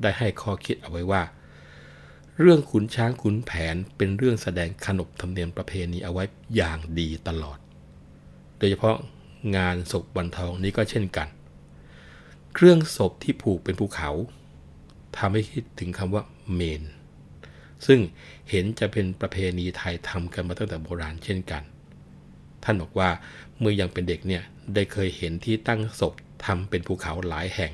[0.01, 1.23] ได้ให้ข้อคิดเอาไว้ว่า
[2.39, 6.23] เรื่องขุนช้างขุนแผนเป็นเรื่องแสดงขนบธรรมเนียมประเพณีเอาไว้
[6.55, 7.57] อย่างดีตลอด
[8.57, 8.95] โดยเฉพาะ
[9.57, 11.27] งานศพวันทองนี้ก็เช่นกัน
[12.53, 14.11] เครื่องศพที่ผูกเป็นภูเขา
[15.17, 16.83] ทำให้คิดถึงคำว่าเมน
[17.85, 17.99] ซึ่ง
[18.49, 21.63] เห็นจะเป็นประเพณีไทยทำกันมาตั้งแต่โบราณเช่นกัน
[22.63, 23.09] ท่านบอกว่า
[23.61, 24.43] เมื่อยังเป็นเด็กเนี่ย
[24.73, 26.13] ได้เคยเห็นที่ตั้งศพ
[26.45, 27.73] ทำเป็นภูเขาหลายแห่ง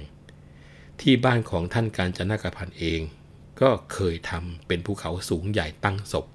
[1.02, 3.02] ที่บ้านของท่านการจนากพันเอง
[3.62, 6.26] ก็เคยทำเป็นภูเขาสูงใหญ่ตั้งศพ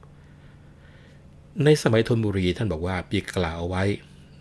[1.64, 3.84] ในสมัยธนบุรีท่านบอกว่าปีกล่าวเอาไว้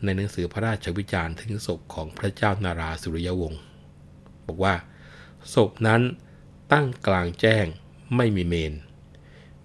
[0.03, 3.61] ในหนังสือพระราชวิจารณ์ถึงศพของพระเจ้านาราสุริยวงศ์
[4.47, 4.75] บอกว่า
[5.53, 6.01] ศพนั้น
[6.71, 7.65] ตั้งกลางแจ้ง
[8.15, 8.73] ไม่มีเมน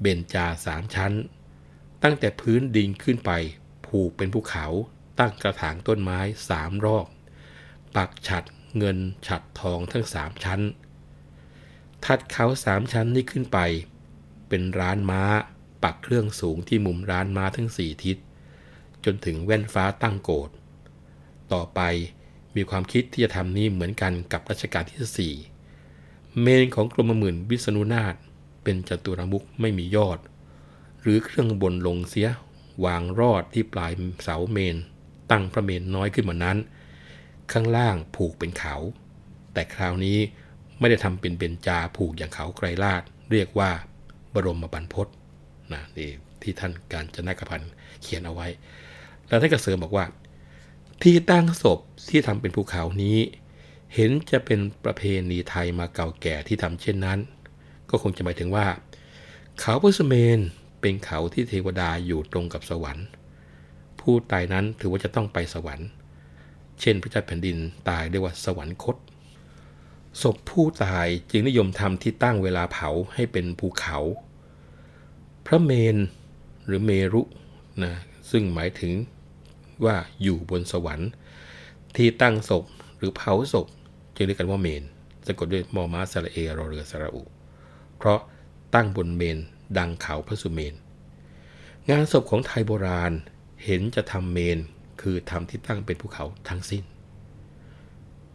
[0.00, 1.12] เบญจาสามชั้น
[2.02, 3.30] ตั้งแต่พื้นดินขึ้นไป
[3.86, 4.66] ผูกเป็นภูเขา
[5.18, 7.06] ตั้งกระถางต้นไม้สามรอบ
[7.96, 8.44] ปักฉัด
[8.78, 10.60] เงินฉัดทองทั้งสามชั้น
[12.04, 13.58] ถัดเขาสามชั้นนี้ขึ้นไป
[14.48, 15.22] เป็นร้านม้า
[15.82, 18.16] ปักเครื่องสูงที่มุมร้านม้าทั้งสี่ทิศ
[19.04, 20.50] จนถึงแว่นฟ้าตั้งโกด
[21.52, 21.80] ต่อไป
[22.56, 25.34] มีความคิดที่จะทำนี้เหมือนกันกับรัชกาลที่สี่
[26.40, 28.14] เมนของกรมหมื่นวิษณุนาถ
[28.62, 30.18] เป็นจตุรมุกไม่มียอด
[31.02, 32.28] หรือเครื่องบนลงเสีย
[32.84, 34.76] วางรอดที่ปลายเสาเมน
[35.30, 36.58] ตั้งพระเมนน้อยขึ้นมานั้น
[37.52, 38.74] ข้างล่างผูกเป็นเขา
[39.52, 40.18] แต่คราวนี้
[40.78, 43.70] ไม่ได้ทำเป็นเบญจาผูกอย่างเขาไกรลาดเรียกว่า
[44.34, 45.08] บรมบรรพศ
[45.72, 46.10] นะนี่
[46.42, 47.70] ที่ท่านการจนกพันธ์
[48.02, 48.46] เขียนเอาไว้
[49.28, 50.06] แล้วท่านก็เสริมบอกว่า
[51.02, 53.18] ที่ตั้งศพที่ทำเป็นภูเขานี้
[53.94, 57.18] เห็นจะเป็นประเพณีไทยมาเก่าแก่ที่ทำเช่นนั้น
[57.90, 58.66] ก็คงจะหมายถึงว่า
[59.60, 60.40] เขาพุสเมน
[60.80, 63.06] เป็นเขาที่เทวดาอยู่ตรงกับสวรรค์
[64.10, 65.88] ผู้ตายนั้นถือว่าจะต้องไปสวรรค์
[66.80, 67.56] เช่น พระเจ้าแผ่นดิน
[67.88, 68.96] ตายเรียกว่าสวรรคต
[70.22, 73.98] ศพผู้ตายจึงนิยมทำที่ตั้งเวลาเผาให้เป็นภูเขา
[75.46, 75.96] พระเมน
[76.66, 77.22] หรือเมรุ
[77.82, 77.92] นะ
[78.30, 78.92] ซึ่งหมายถึง
[79.84, 81.10] ว่าอยู่บนสวรรค์
[81.96, 82.64] ที่ตั้งศพ
[82.96, 83.66] หรือเผาศพ
[84.14, 84.82] จึงเรียกกันว่าเมน
[85.26, 87.22] สะกดด้วยมอมาสระเอรอเรือสระอุ
[87.96, 88.20] เพราะ
[88.74, 89.38] ตั้งบนเมน
[89.78, 90.74] ดังเขาพระสุเมน
[91.90, 93.12] งานศพของไทยโบราณ
[93.66, 94.58] เห็นจะทำเมน
[95.02, 96.82] คือทำที่ตั้งเป็นภูเขาทั้งสิ้น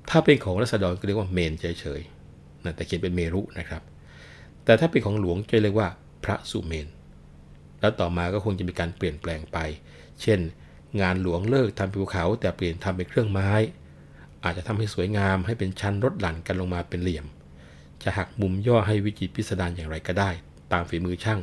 [0.09, 3.81] ถ้าเป็นของรัษฎรก็เรียกว่าเมนเฉยๆนะแต่เขียนเป็นเมรุนะครับ
[4.65, 5.89] แต่ถ้าเป็นของหลวงจะเรียกว่า
[6.23, 6.87] พระสุเมน
[7.79, 9.57] แล้วต่อมาก็คงจะมีการเปลี่ยนแปลงไป
[10.21, 10.39] เช่น
[11.01, 13.49] งานหลวงเลิกทำเป็นภูเขา แต่เปลี่ยนทำเป็นเครื่องไม้
[14.43, 17.25] อาจจะทำให้สวยงามให้เป็นชั้นรถหลั่นกันลงมาเป็นเหลี่ยม
[18.03, 20.29] จะหักมุมย่อให้วิจิตรพิสดารอย่างไรก็ได้
[20.71, 21.39] ตามฝีมือช่าง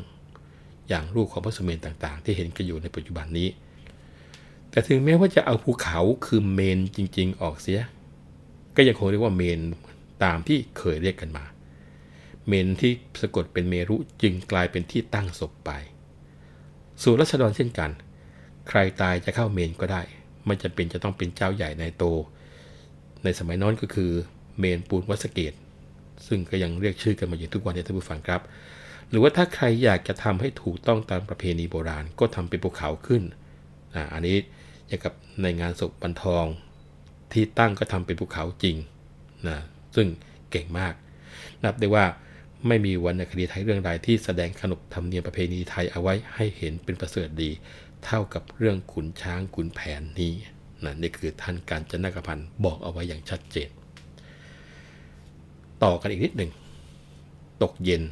[0.89, 3.49] อย่างรูปของพระสุเมนต่างๆ ที่เห็นกันอยู่ในปัจจุบันนี้
[4.71, 7.81] แต่ถึงแม้ว่าจะเอาภูเขาคือเมนจริง ๆ ออกเสีย
[8.77, 9.61] ก็ยังคงเรียกว่าเมน
[10.25, 11.45] ตามที่เคยเรียกกันมา
[12.49, 15.71] เมนที่สะกดเป็นเมรุจึงกลายเป็นที่ตั้งศพไป
[17.03, 17.91] ส่วนรัชดรเช่นกัน
[18.69, 20.03] ใครตายจะเข้าเมนก็ได้
[20.47, 22.05] ไม่จำเป็นจะต้องเป็นเจ้าใหญ่ในโต
[23.25, 24.11] ในสมัยนั้นก็คือ
[24.59, 25.53] เมนปูนวัสเกต
[26.27, 28.41] ซึ่งก็ยังเรียกชื่อกันมาอยู่ทุกวันนี้ท่านผู้ฟังครับ
[29.09, 33.23] หรือว่าถ้าใครอยากจะทำให้ถูกต้องตามประเพณีโบราณก็ทำเป็นภูเขาขึ้น
[33.95, 34.37] อ่าอันนี้
[34.89, 36.47] อย่างกับในงานศพบันทอง
[37.33, 38.77] ที่ตั้งก็ทำเป็นภูเขาจริง
[39.49, 39.59] นะ
[39.97, 40.09] ซึ่ง
[40.51, 40.95] เก่งมาก
[41.65, 42.05] นับได้ว่า
[42.67, 47.51] ไม่มีวรรณคดีไทยเรื่องใดที่แสดงขนบธรรมเนียมประเพณีไทยเอาไว้ให้เห็นเป็นประเสริฐดี
[48.05, 50.33] เท่ากับเรื่องขุนช้างขุนแผนนี้
[50.85, 53.71] นะนี่คือท่านการจนกพันธ์บอกเอาไว้อย่างชัดเจน
[55.83, 56.51] ต่อกันอีกนิดหนึ่ง
[57.63, 58.03] ตกเย็น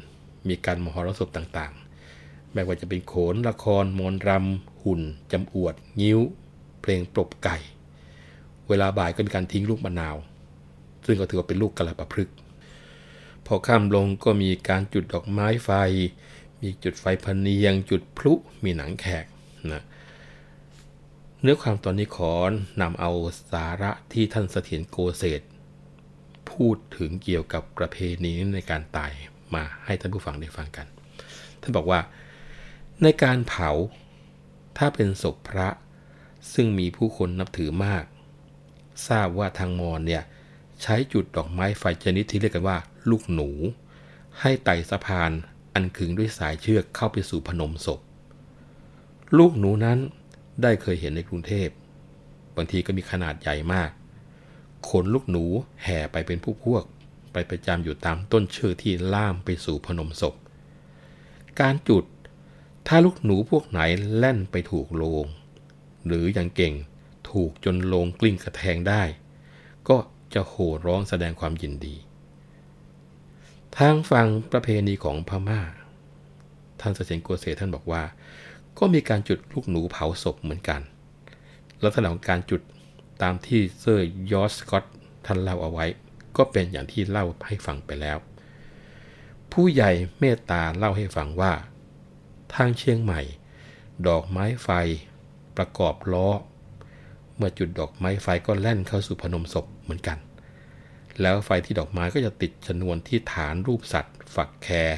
[0.47, 6.19] มีการมหรสพต่างๆ ไม่ว่าจะเป็นโขนละครมนรำหุ่นจำอวด งิ้ว
[6.87, 7.57] เพลงปลบไก่
[8.69, 10.15] เวลาบ่ายก็มีการทิ้งลูกมะนาว
[11.05, 12.29] ซึ่งก็ถือว่าเป็นลูกกระประพฤก
[13.45, 15.69] พอข้ามลงก็มีการจุดดอกไม้ไฟ
[16.61, 19.25] มีจุดไฟพเนียง จุดพลุมีหนังแขก
[19.73, 19.83] นะ
[21.41, 22.31] เนื้อความตอนนี้ขอ
[22.81, 23.11] นำเอา
[23.51, 25.41] สาระที่ท่านเสถียรโกเศษ
[26.51, 29.11] พูดถึงเกี่ยวกับประเพณีในการตาย
[29.55, 30.87] มาให้ท่านผู้ฟังได้ฟังกัน
[31.61, 31.99] ท่านบอกว่า
[33.03, 33.69] ในการเผา
[34.77, 35.67] ถ้าเป็นศพพระ
[36.53, 38.03] ซึ่งมีผู้คนนับถือมาก
[39.07, 40.23] ทราบว่าทางมอญเนี่ย
[40.81, 42.77] ใช้จุดดอกไม้ไฟชนิดที่เรียกกันว่า
[43.09, 43.49] ลูกหนู
[44.41, 45.31] ให้ไต่สะพาน
[45.73, 47.99] อันขึงด้วยสายเชือกเข้าไปสู่พนมศพ
[49.37, 49.99] ลูกหนูนั้น
[50.61, 51.69] ได้เคยเห็นในกรุงเทพ
[52.55, 53.89] บางทีก็มีขนาดใหญ่มาก
[54.89, 55.45] ขนลูกหนู
[55.83, 56.83] แห่ไปเป็นผู้พวก
[57.33, 60.35] ไปประจำอยู่ตามต้นเชือกที่ล่ามไปสู่พนมศพ
[61.59, 62.03] การจุด
[62.87, 63.79] ถ้าลูกหนูพวกไหน
[64.17, 65.25] แล่นไปถูกโลง
[66.07, 66.73] หรืออย่างเก่ง
[67.29, 69.03] ถูกจนลงกลิ้งกระแทงได้
[69.89, 69.97] ก็
[70.33, 71.95] จะโห่ร้องแสดงความยินดี
[73.77, 75.61] ทางฝั่งประเพณีของพม่า
[76.79, 78.03] ท่านเสถียรโกเศศท่านบอกว่า
[78.79, 80.81] ก็มีการจุดลูกหนูเผาศพเหมือนกัน
[81.83, 82.61] ลักษณะของการจุด
[83.21, 84.85] ตามที่เซอร์ยอร์ชสกอต
[85.25, 85.85] ท่านเล่าเอาไว้
[86.37, 88.17] ก็เป็นอย่างที่เล่าให้ฟังไปแล้ว
[89.51, 91.53] ผู้ใหญ่เมตตาเล่าให้ฟังว่า
[92.53, 93.21] ทางเชียงใหม่
[94.07, 94.69] ดอกไม้ไฟ
[95.57, 96.29] ประกอบล้อ
[97.35, 100.17] เมื่อจุดดอกไม้ไฟก็แล่นเข้าสู่พนมศพเหมือนกัน
[101.21, 104.89] แล้วไฟที่ดอกไม้ก็จะติดชนวนที่ฐานรูปสัตว์ ฝักแคร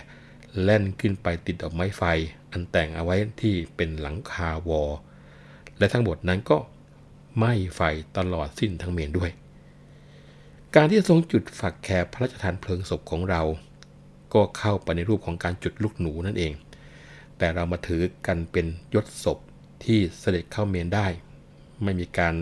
[0.64, 2.04] แล่นขึ้นไปติดดอกไม้ไฟ
[2.52, 4.84] อันแต่งเอาไว้ที่เป็นหลังคาวอ
[5.78, 6.58] และทั้งหมดนั้นก็
[7.38, 7.82] ไหม้ไฟ
[8.18, 9.32] ตลอดสิ้นทั้งเมนด้วย
[10.76, 13.42] การที่ทรงจุดฝักแคร์พระราชทานเพลิงศพของเรา
[14.34, 16.54] ก็เข้าไปในรูปของการจุดลูกหนูนั่นเอง
[17.38, 19.40] แต่เรามาถือกันเป็นยศศพ
[19.84, 21.08] ที่เสด็จเข้าเมรุได้
[21.84, 22.36] ไม่มีการ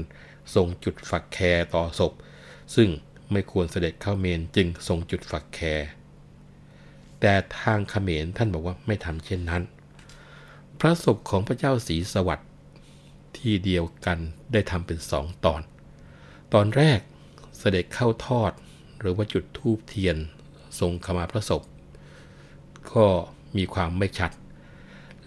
[0.55, 2.13] ทรงจุดฝักแคร์ต่อศพ
[2.75, 2.89] ซึ่ง
[3.31, 5.87] ไม่ควรเสด็จเข้าเมรุจึงทรงจุดฝักแค
[7.19, 9.63] แต่ทางเขมรท่านบอกว่าไม่ทำเช่นนั้น
[10.79, 12.49] พระศพของพระเจ้าศรีสวัสดิ์
[13.37, 14.19] ที่เดียวกัน
[14.51, 15.61] ได้ทำเป็นสองตอน
[16.53, 16.99] ตอนแรก
[17.59, 18.51] เสด็จเข้าทอด
[18.99, 20.17] หรือว่าจุดทูบเทียน
[20.79, 21.61] ทรงขมาพระศพ
[22.93, 23.05] ก็
[23.57, 24.31] มีความไม่ชัด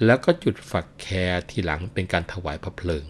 [0.04, 3.04] แล้วก็จุดฝักแคร์ทีหลังเป็นการถวายพระเพลิง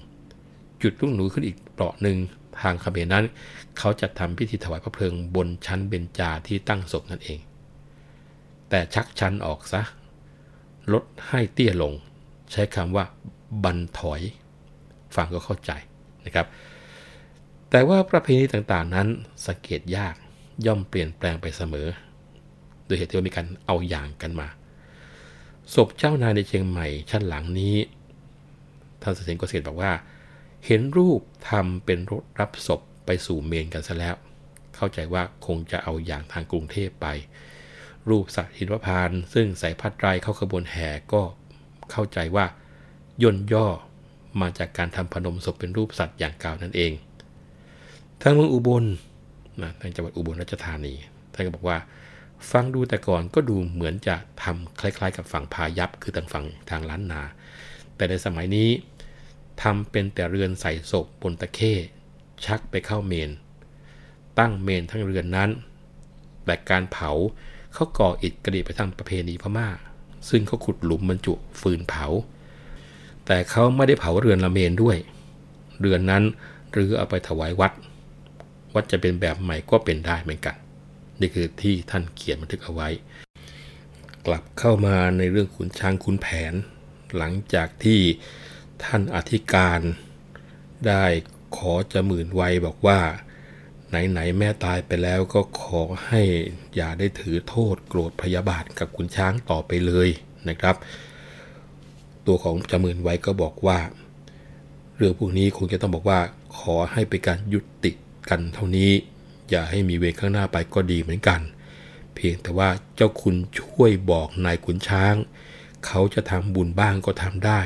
[0.82, 2.18] จุดลูกหนูขึ้นอีกเปราะหนึ่ง
[2.60, 3.24] ทางเขมรนั้น
[3.78, 7.40] เขาจะทำพิธีถวายพระเพลิงบนชั้นเบญจาที่ตั้งศพนั่นเอง
[8.70, 9.82] แต่ชักชั้นออกซะ
[10.92, 11.92] ลดให้เตี้ยลง
[12.52, 13.04] ใช้คำว่า
[13.64, 14.20] บันถอย
[15.16, 15.72] ฟังก็เข้าใจ
[16.24, 16.46] นะครับ
[17.70, 19.08] แต่ว่าประเพณีต่างๆนั้น
[19.46, 20.14] สังเกตยาก
[20.66, 21.88] ย่อมเปลี่ยนแปลงไปเสมอ
[22.84, 24.48] โดยเหตุที่ว่ามีการเอาอย่างกันมา
[25.74, 27.76] ศพเจ้านายในเชียงใหม่ชั้นหลังนี้
[29.02, 29.92] ท่านเสถียรเกษตรบอกว่า
[30.66, 34.14] เห็นรูปทำเป็นรถรับศพไปสู่เมนกันซะแล้ว
[34.76, 37.06] เข้าใจว่าคงจะเอาอย่างทางกรุงเทพไป
[38.08, 41.22] รูปสัตว์หินวพานซึ่งใส่ผ้าไรเข้าขบวนแห่ก็
[41.90, 42.46] เข้าใจว่า
[43.22, 43.66] ย่นย่อ
[44.40, 46.92] มาจากการทำพนมศพเป็นรูปสัตว์อย่างเก่านั่นเอง
[48.22, 48.84] ทางเมืองอุบล
[49.62, 50.94] นะทางจังหวัดอุบลราชธานี
[51.32, 51.78] ท่านก็บอกว่า
[52.50, 57.22] ฟังดูแต่ก่อนก็ดูเหมือนจะทำคล้ายๆ กับฝั่งพายัพคือทางฝั่งทางล้านนา
[57.96, 58.68] แต่ในสมัยนี้
[59.62, 61.72] ทำเป็นแต่เรือนใส่ศพบนตะเข้
[62.44, 63.30] ชักไปเข้าเมน
[64.38, 65.50] ตั้งเมนทั้งเรือนนั้น
[66.44, 67.10] แต่การเผา
[67.74, 69.68] เขาก่ออิฐกระดิไปทางประเพณีพม่า
[70.28, 72.06] ซึ่งเขาขุดหลุมบรรจุฟืนเผา
[73.26, 74.96] แต่เขาไม่ได้เผาเรือนละเมนด้วย
[75.80, 76.22] เรือนนั้น
[76.72, 77.72] หรือเอาไปถวายวัด
[78.74, 80.56] วัดจะเป็นแบบใหม่ก็เป็นได้เหมือนกัน
[81.20, 82.88] นี่คือที่ท่านเขียนบันทึกเอาไว้
[84.26, 86.54] กลับเข้ามาในเรื่องขุนช้างขุนแผน
[87.16, 88.00] หลังจากที่
[88.84, 89.80] ท่านอธิการ
[90.86, 91.04] ได้
[91.56, 93.00] ขอจะหมื่นไวบอกว่า
[93.88, 96.22] ไหนๆแม่ตายไปแล้วก็ขอให้
[96.76, 100.08] อย่าได้ถือโทษโกรธพยาบาทกับขุนช้างต่อไปเลย
[100.48, 100.76] นะครับ
[102.26, 103.78] ตัวของจามื่นไว้ก็บอกว่า
[104.96, 106.20] เรื่องพวกนี้คงจะต้องบอกว่า
[106.58, 107.90] ขอให้เป็นการยุติ
[108.30, 108.92] กันเท่านี้
[109.50, 111.40] อย่าให้มีเวรข้างหน้าไปก็ดีเหมือนกัน
[112.14, 115.14] เพียงแต่ว่าเจ้าคุณช่วยบอกนายขุนช้าง
[115.86, 117.60] เขาจะทำบุญบ้างก็ทำได้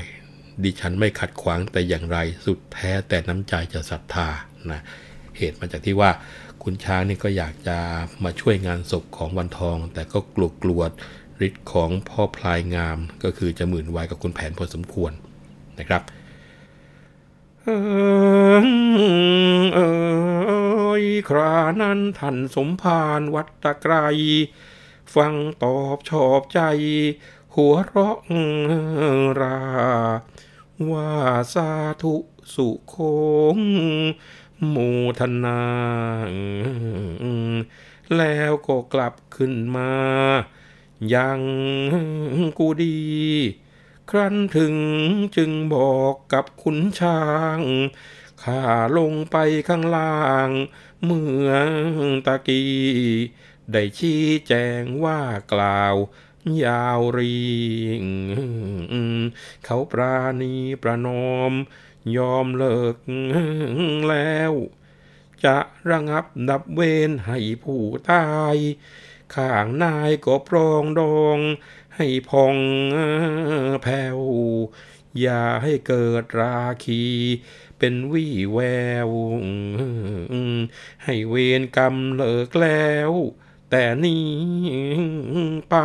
[0.62, 4.29] ดิฉันไม่ขัดขวางแต่อย่างไรสุดแท้แต่น้ำใจจะศรัทธา
[4.70, 4.81] นะ
[5.37, 6.11] เหตุมาจากที่ว่า
[6.62, 7.79] ขุนช้างนี่ก็อยากจะ
[8.25, 10.83] มาช่วยงานศพของวันทอง แต่ก็กลัวกลัว
[11.47, 15.12] ฤทธิ์ของพ่อพลายงาม ก็คือจะหมื่นวายกับคุณแผนพอสมควร
[15.79, 16.03] นะครับ
[17.66, 17.70] เอ
[21.03, 23.94] ยครานั้นท่านสมภารวัดตะไกร
[25.14, 26.61] ฟังตอบชอบใจ
[27.55, 28.18] หัวเราะ
[29.40, 29.61] รา
[30.90, 31.11] ว่า
[31.55, 31.70] สา
[32.03, 32.14] ธุ
[32.55, 32.94] สุโค
[33.57, 33.59] ง
[34.74, 35.62] มูทนา
[38.16, 39.92] แล้วก็กลับขึ้นมา
[41.14, 41.40] ยัง
[42.59, 42.98] กูดี
[44.11, 44.77] ครั้นถึง
[45.37, 47.23] จึงบอกกับขุนช้า
[47.59, 47.61] ง
[48.43, 48.62] ข้า
[48.99, 49.37] ลงไป
[49.69, 50.51] ข้างล่าง
[51.05, 51.51] เมื่อ
[52.27, 52.73] ตะกี้
[53.73, 55.21] ได้ชี้แจงว่า
[55.53, 55.95] กล่าว
[56.64, 57.45] ยาวรี
[58.05, 58.07] ง
[59.64, 61.53] เขาปราณีประนอม
[62.17, 62.97] ยอมเลิก
[64.09, 64.53] แล้ว
[65.45, 65.57] จะ
[65.90, 68.57] ระงับดับเวนให้ผู้ตาย
[69.35, 71.38] ข้างนายก็ปรองดอง
[71.96, 72.57] ให้พอง
[73.83, 74.18] แผ่ว
[75.20, 77.02] อย่าให้เกิดราคี
[77.78, 78.59] เป็นวี่แว
[79.09, 79.11] ว
[81.04, 83.12] ให้เวรกรรมเลิกแล้ว
[83.70, 84.26] แต่นี้
[85.70, 85.76] ไป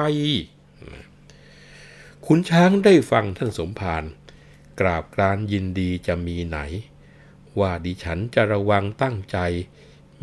[2.26, 4.04] ขุนช้างได้ฟังท่านสมภาร
[4.80, 6.60] กราบกรานยินดีจะมีไหน
[7.60, 9.38] ว่าดิฉันจะระวังตั้งใจ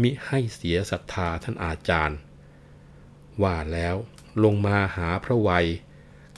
[0.00, 2.18] มิให้เสียศรัทธาท่านอาจารย์
[3.42, 3.96] ว่าแล้ว
[4.42, 5.66] ลงมาหาพระวัย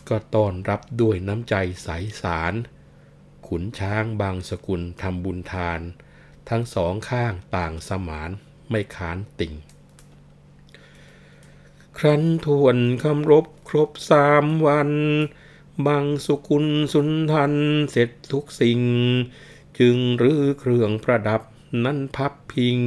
[0.08, 1.88] ก็ต้อนรับด้วยน้ำใจใส
[2.22, 2.54] สาร
[3.46, 5.80] ขุนช้างบางสกุลทำบุญทาน
[6.48, 8.30] ทั้งสองข้างต่างสมาน
[8.70, 9.54] ไม่ขานติ่ง
[11.98, 14.90] ครั้นทวนคำรบครบสามวัน
[15.86, 17.52] บางสุกุลสุนทัน
[17.90, 18.80] เสร็จทุกสิ่ง
[19.78, 21.42] จึงรื้อเครื่องประดับ
[21.84, 22.80] นั้นพับพิง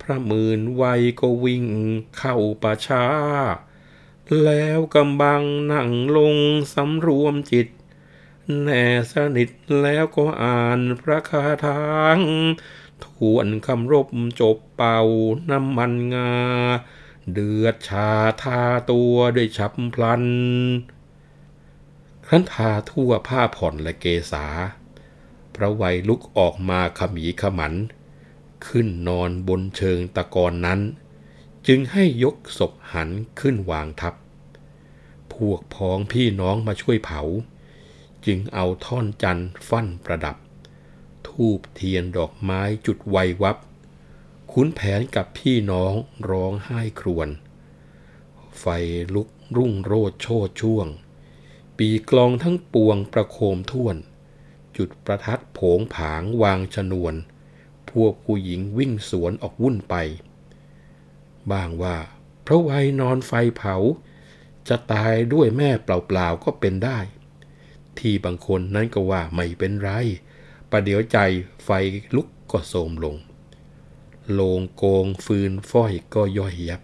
[0.00, 1.66] พระหมื่นวัยก็วิ่ง
[2.16, 3.04] เข้าป่าช้า
[4.44, 6.36] แล้วกำบังนั่งลง
[6.74, 7.68] สำรวมจิต
[8.62, 9.50] แน่สนิท
[9.82, 11.82] แล้วก็อ่านพระคาถา
[12.16, 12.18] ง
[13.04, 14.08] ทวนคำรบ
[14.40, 15.00] จบเป่า
[15.50, 16.32] น้ำมันงา
[17.32, 18.10] เดือดชา
[18.42, 20.24] ทาตัวด้วยฉับพลัน
[22.26, 24.46] ครั้นทาทั่วผ้าผ่อนและเกษา
[25.54, 27.74] พระวัยลุกออกมาขมีขมัน
[28.66, 30.80] ขึ้นนอนบนเชิงตะกอนนั้น
[31.66, 34.14] จึงให้ยกศพหันขึ้นวางทับ
[35.34, 37.22] พวกพ้องพี่น้องมาช่วยเผา
[38.26, 40.36] จึงเอาท่อนจันทร์ฟั่นประดับ
[41.28, 43.56] ทูบเทียนดอกไม้จุดไววับ
[44.52, 45.92] ขุนแผนกับพี่น้อง
[46.30, 47.28] ร้องไห้ครวญ
[48.58, 48.64] ไฟ
[49.14, 50.86] ลุกรุ่งโรดโชดช่วง
[51.78, 53.96] ปีกลองทั้งปวงประโคมท่วน
[54.76, 57.14] จุดประทัดโผงผางวางชนวน
[57.90, 59.94] พวกผู้หญิงวิ่งสวนออกวุ่นไป
[61.52, 61.96] บ้างว่า
[62.46, 63.76] พระวัยนอนไฟเผา
[64.68, 66.98] จะตายด้วยแม่เปล่าๆก็เป็นได้
[67.98, 69.90] ที่บางคนนั้นก็ว่าไม่เป็นไร
[70.70, 71.18] ประเดี๋ยวใจ
[71.64, 71.70] ไฟ
[72.14, 73.16] ลุกก็โทมลง
[74.32, 76.80] โลงโกงฟืนฝ้อยก็ย่อยยับ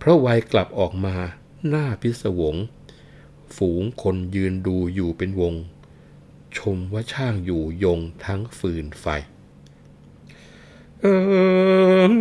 [0.00, 1.16] พระวัยกลับออกมา
[1.68, 2.56] หน้าพิศวง
[3.56, 5.54] ฝูงคนยืนดูอยู่เป็นวง
[6.56, 9.06] ชมว่าช่างอยู่ยงทั้งฟืนไฟ
[11.06, 11.10] เอ
[12.08, 12.12] อ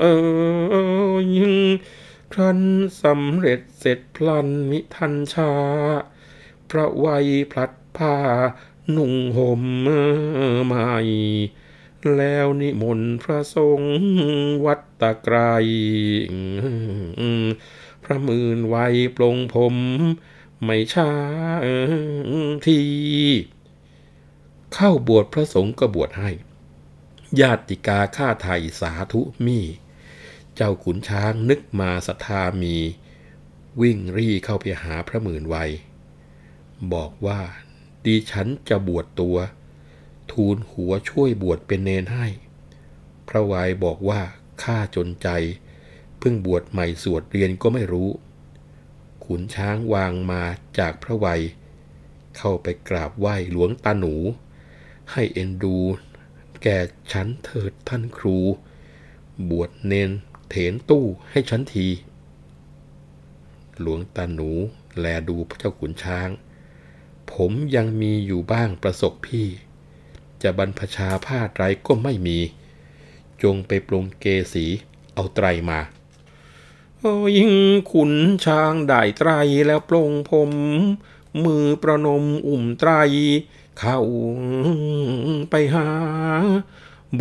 [0.00, 0.06] เอ
[1.14, 1.54] อยิง
[2.32, 2.60] ครั้น
[3.02, 5.52] สำเร็จเสร็จพลันมิทันชา
[6.70, 8.16] พระวัยพลัดผ้า
[8.96, 9.62] นุ่งห่ม
[10.64, 10.88] ใหม่
[12.16, 13.94] แล้วนิมนต์พระสงฆ์
[14.64, 15.36] วัดตะไกร
[18.04, 19.76] พระมื่นวัยปลงผม
[20.64, 21.12] ไม่ช้า
[22.66, 22.80] ที
[24.74, 26.30] เข้าบวชพระสงฆ์ก็บวชให้
[27.40, 29.60] ญาติกาข้าไทยสาธุมี
[30.54, 32.76] เจ้าขุนช้างนึกมาศรัทธามี
[33.80, 35.70] วิ่งรี่เข้าไปหาพระหมื่นวัย
[36.92, 37.40] บอกว่า
[38.04, 39.36] ดิฉันจะบวชตัว
[40.32, 42.26] ทูลหัวช่วยบวชเป็นเนนให้
[43.28, 44.20] พระวัยบอกว่า
[44.62, 45.28] ข้าจนใจ
[46.18, 48.10] เพิ่งบวชใหม่สวดเรียนก็ไม่รู้
[49.24, 50.42] ขุนช้างวางมา
[50.78, 51.42] จากพระวัย
[52.36, 54.14] เข้าไปกราบไหว้หลวงตาหนู
[55.12, 55.78] ให้เอ็นดู
[56.62, 56.78] แก่
[57.12, 58.38] ฉันเถิดท่านครู
[59.50, 60.10] บวชเนน
[60.50, 61.88] เถนตู้ให้ฉันที
[63.80, 64.50] หลวงตาหนู
[64.98, 66.28] แลดูพระเจ้าขุนช้าง
[67.32, 69.46] ผมยังมีอยู่บ้างประสบพี่
[70.42, 72.38] จะบรรพชาผ้าไตรก็ไม่มี
[73.42, 74.66] จงไปปรงเกสี
[75.14, 75.80] เอาไตรมา
[76.98, 77.52] โอ้ยิ่ง
[77.92, 78.12] ขุน
[78.44, 79.30] ช้างได้ไตร
[79.66, 80.50] แล้วปลงผม
[81.44, 82.90] มือประนมอุ่มไตร
[83.84, 84.00] เข้า
[85.50, 85.88] ไปหา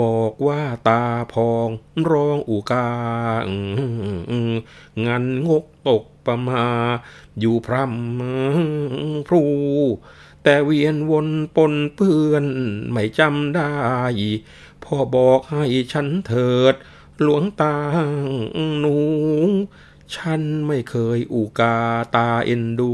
[0.02, 1.69] บอกว่าตาพอง
[2.12, 2.89] ร้องอุกา
[5.06, 6.65] งันงกตกประมา
[7.39, 9.43] อยู่พรำพรู
[10.43, 12.45] แต่เวียนวนปนเปื้อน
[12.91, 13.74] ไม่จำได้
[14.84, 16.76] พ่อบอกให้ฉันเถิด
[17.21, 17.76] หลวงตา
[18.80, 18.97] หนู
[20.15, 21.78] ฉันไม่เคยอุกา
[22.15, 22.93] ตาเอ็นดู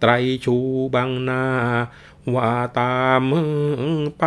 [0.00, 0.10] ไตร
[0.44, 0.56] ชู
[0.94, 1.44] บังนา
[2.34, 3.22] ว่าตาม
[4.18, 4.24] ไป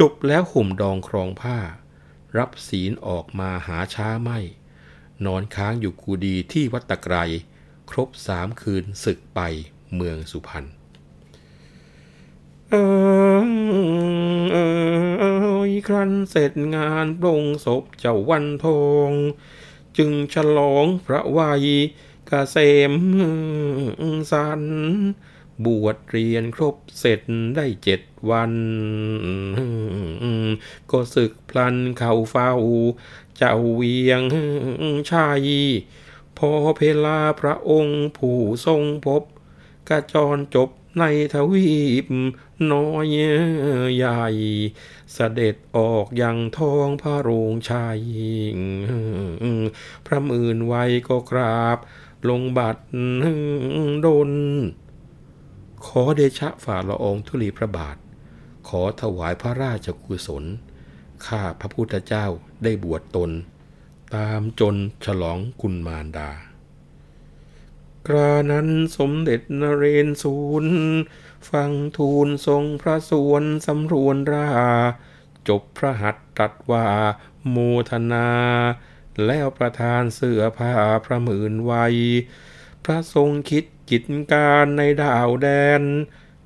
[0.00, 1.58] จบแล้วห่มดองครองผ้า
[2.38, 4.38] รับศีลออกมาหาช้าไม่
[5.24, 7.16] นอนค้างอยู่กูดีที่วัดตะไกร
[7.90, 9.40] ครบสามคืนศึกไป
[9.94, 10.66] เมืองสุพรรณ
[15.66, 19.12] ออเออครั้นเสร็จงานปรงศพเจ้าวันทอง
[19.96, 21.82] จึงฉลองพระวัยก
[22.28, 22.56] เกษ
[22.90, 22.92] ม
[24.30, 24.62] สัน
[25.64, 27.20] บวชเรียนครบเสร็จ
[27.56, 28.00] ได้เจ็ด
[28.30, 28.52] วัน
[30.90, 32.52] ก็ศึกพลันเข้าเฝ้า
[33.36, 34.22] เจ้าเวียง
[35.10, 35.46] ชัย
[36.38, 39.22] พอเพลาพระองค์ผู้ทรงพบ
[39.88, 41.04] กระจรจบใน
[41.34, 42.06] ทวีป
[42.72, 43.06] น้อย
[43.96, 44.22] ใหญ่
[45.12, 48.00] เสด็จออกยังท้องพระโรงชัย
[50.06, 51.78] พระมื่นไว้ก็กราบ
[52.28, 52.82] ลงบัตร
[54.06, 54.30] ดน
[55.86, 57.96] ขอเดชะฝ่าละองธุลีพระบาท
[58.68, 60.44] ขอถวายพระราชกุศล
[61.26, 62.26] ข้าพระพุทธเจ้า
[62.62, 63.30] ได้บวชตน
[64.14, 66.30] ตามจนฉลองคุณมารดา
[68.06, 70.64] กรานั้นสมเด็จนเรนศูน
[71.50, 74.48] ฟังทูลทรงพระสวนสำรวนรา
[75.48, 76.86] จบพระหัตตรัสว่า
[77.50, 77.56] โม
[77.90, 78.28] ทนา
[79.26, 80.72] แล้วประทานเสื้อผ้า
[81.04, 81.86] พระหมื่นไว้
[82.84, 85.48] พระทรงคิดกิจการในดาวแด
[85.80, 85.82] น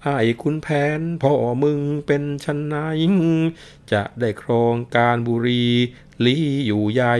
[0.05, 1.33] ไอ้คุณแผนพ่อ
[1.63, 3.03] มึงเป็นชันนาย
[3.93, 5.67] จะได้ครองการบุรี
[6.25, 6.37] ลี
[6.67, 7.17] อยู่ใหญ่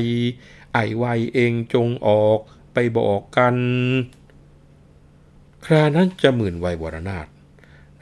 [0.73, 1.05] ไอ้ไว
[1.35, 2.39] เองจงออก
[2.73, 3.57] ไปบอกกัน
[5.65, 7.27] ครานั้นจะหมื่นไววรนาถ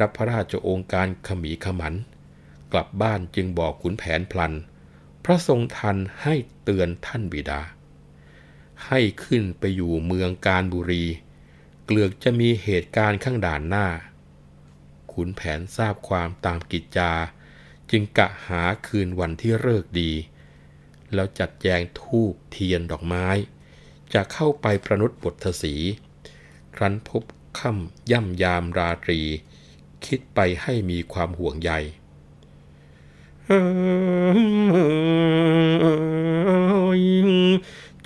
[0.01, 1.95] รับพระราชโองการขมีขมัน
[2.73, 4.53] กลับบ้านจึงบอกขุนแผนพลัน
[5.25, 6.35] พระทรงทันให้
[6.65, 7.63] เตือนท่านบิดา
[8.87, 11.05] ให้ขึ้นไปอยู่เมืองการบุรี
[11.85, 13.87] เกลือกจะมีเหตุการณ์ข้างด่านหน้า
[15.13, 17.13] ขุนแผนทราบความตามกิจจา
[17.91, 20.13] จึงกะหาคืนวันที่เลิกดี
[21.15, 23.27] แล้วจัดแจงทูบเทียนดอกไม้
[24.13, 25.75] จะเข้าไปประนุษบทศี
[26.75, 27.23] ครั้นพบ
[27.59, 29.21] ค่ำย่ำยามราตรี
[30.07, 31.73] คิดไปให้มีความห่วงใย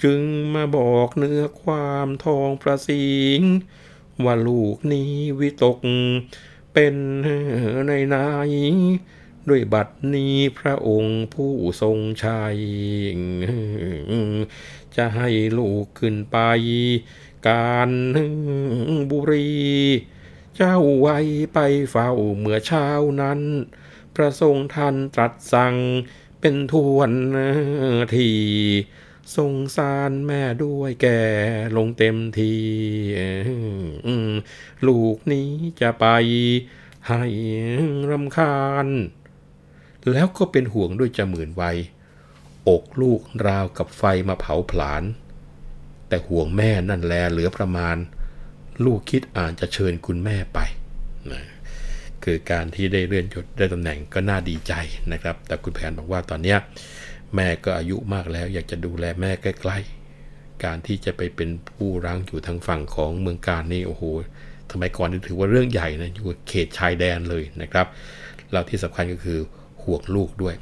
[0.03, 0.23] จึง
[0.55, 3.41] มาบอกเนื้อความทองประสิง
[4.25, 5.79] ว่าลูกนี้วิตก
[6.73, 6.95] เป็น
[7.89, 8.51] ในนาย
[9.49, 12.59] ด้วยบัดนี้พระองค์ผู้ทรงชัย
[14.97, 15.29] จะให้
[15.59, 16.39] ลูกขึ้นไป
[17.49, 17.91] การ
[19.11, 19.53] บุรี
[20.57, 21.19] เจ้าไว้
[21.55, 21.59] ไป
[21.91, 22.87] เฝ้าเมื่อเช้า
[23.23, 23.41] นั้น
[24.15, 25.75] พระทรงท่านตรัสสั่ง
[26.41, 27.11] เป็นทวน
[28.17, 28.31] ที
[29.37, 31.21] ทรงสารแม่ด้วยแก่
[31.77, 32.55] ลงเต็มที
[34.87, 35.49] ลูกนี้
[35.81, 36.07] จะไป
[37.09, 37.23] ให้
[38.11, 38.87] รำคาญ
[40.11, 41.63] แล้วก็เป็นห่วงด้วยจะหมื่นไว
[42.69, 45.03] อกลูกราวกับไฟมาเผาผลาญ
[46.09, 47.97] แต่ห่วงแม่นั่นแลเหลือประมาณ
[48.85, 50.59] ลูกคิดอ่านจะเชิญคุณแม่ไป
[51.33, 51.43] นะ
[52.25, 54.73] คือการที่ได้เลื่อนยศได้ตำแหน่งก็น่าดีใจ
[55.13, 56.57] นะครับ แต่คุณแผนบอกว่าตอนนี้
[57.35, 64.03] แม่ก็อายุมากแล้ว อยากจะดูแลแม่ใกล้ๆ การที่จะไปเป็นผู้ร้างอยู่ทางฝั่งของเมืองการนี่โอ้โห
[64.71, 67.87] ทำไมก่อนนี่ถือว่าเรื่องใหญ่นะอยู่เขตชายแดนเลยนะครับ
[68.53, 69.39] แล้วที่สำคัญก็คือ
[69.83, 70.55] ห่วงลูกด้วย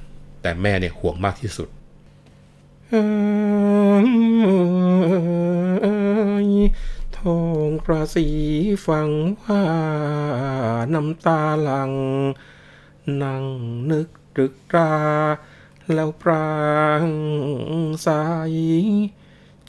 [0.43, 1.69] แต่แม่เนี่ยห่วงมากที่สุด
[7.21, 8.29] ทองประสี
[8.87, 9.11] ฟัง
[9.43, 9.65] ว่า
[10.95, 11.93] น้ำตาหลัง
[13.23, 13.45] นั่ง
[13.91, 14.95] นึกตรึกตรา
[15.95, 17.05] แล้วปราง
[18.07, 18.53] สาย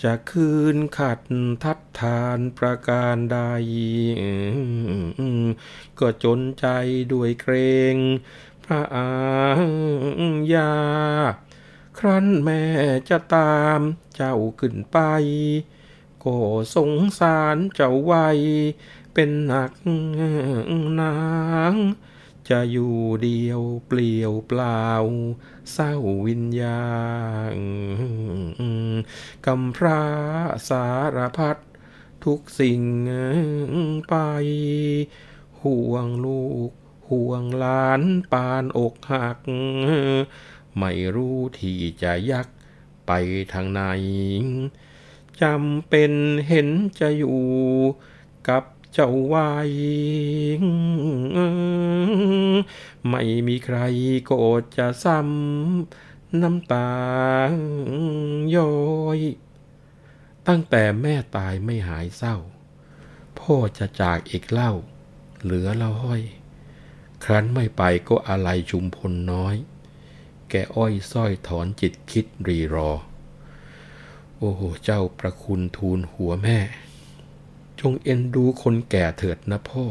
[0.02, 1.20] จะคืนขัด
[1.64, 3.40] ทัดทานประการใด
[6.00, 6.66] ก็จนใจ
[7.12, 7.56] ด้วยเกร
[7.94, 7.96] ง
[8.64, 9.10] พระอา
[10.54, 10.74] ญา
[12.00, 12.64] ครั้นแม่
[13.10, 13.80] จะตาม
[14.16, 14.98] เจ้าขึ้นไป
[16.24, 16.38] ก็
[16.76, 18.28] สงสารเจ้าไว้
[19.14, 19.72] เป็นหนัก
[21.00, 21.16] นา
[21.72, 21.74] ง
[22.50, 24.86] จะอยู่เดียวเปลี่ยวเปล่า
[25.72, 25.94] เศร้า
[26.28, 26.86] วิญญา
[27.54, 27.56] ณ
[29.46, 30.04] กำพร้า
[30.70, 31.58] สารพัด
[32.26, 32.82] ทุกสิ่ง
[34.10, 34.16] ไป
[35.62, 36.72] ห่วงลูก
[37.10, 38.02] ห่วงหลาน
[38.32, 39.38] ปานอกหัก
[40.78, 42.48] ไม่รู้ที่จะยัก
[43.08, 43.12] ไป
[43.54, 43.82] ทางไหน
[45.44, 46.12] จำเป็น
[46.48, 46.68] เห็น
[47.00, 47.42] จะอยู่
[48.48, 48.64] กับ
[48.94, 49.70] เจ้าวาย
[53.10, 53.78] ไม่มีใคร
[54.26, 54.42] โก็
[54.78, 56.92] จะซ้ำน้ำตา
[58.56, 58.74] ย้อ
[59.18, 59.20] ย
[60.48, 62.36] ตั้งแต่แม่ตายไม่หายเศร้า
[63.40, 64.72] พ่อจะจากอีกเล่า
[65.42, 66.22] เหลือเละห้อย
[67.24, 69.56] ครั้นไม่ไปก็อะไรชุมพลน้อย
[70.50, 72.92] แกอ้อยส้อยถอนจิตคิดรีรอ
[74.44, 76.60] โอ้โห เจ้าประคุณทูลหัวแม่
[77.80, 79.86] จงเอ็นดูคนแก่เถิดนะพ่อ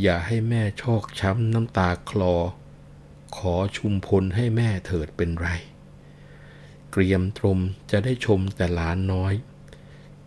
[0.00, 2.34] อย่าให้แม่ชอกช้ำน้ำตาคลอ
[3.36, 5.48] ขอชุมพลให้แม่เถิดเป็นไร
[6.90, 7.58] เกรียมตรม
[7.90, 9.34] จะได้ชมแต่หลานน้อย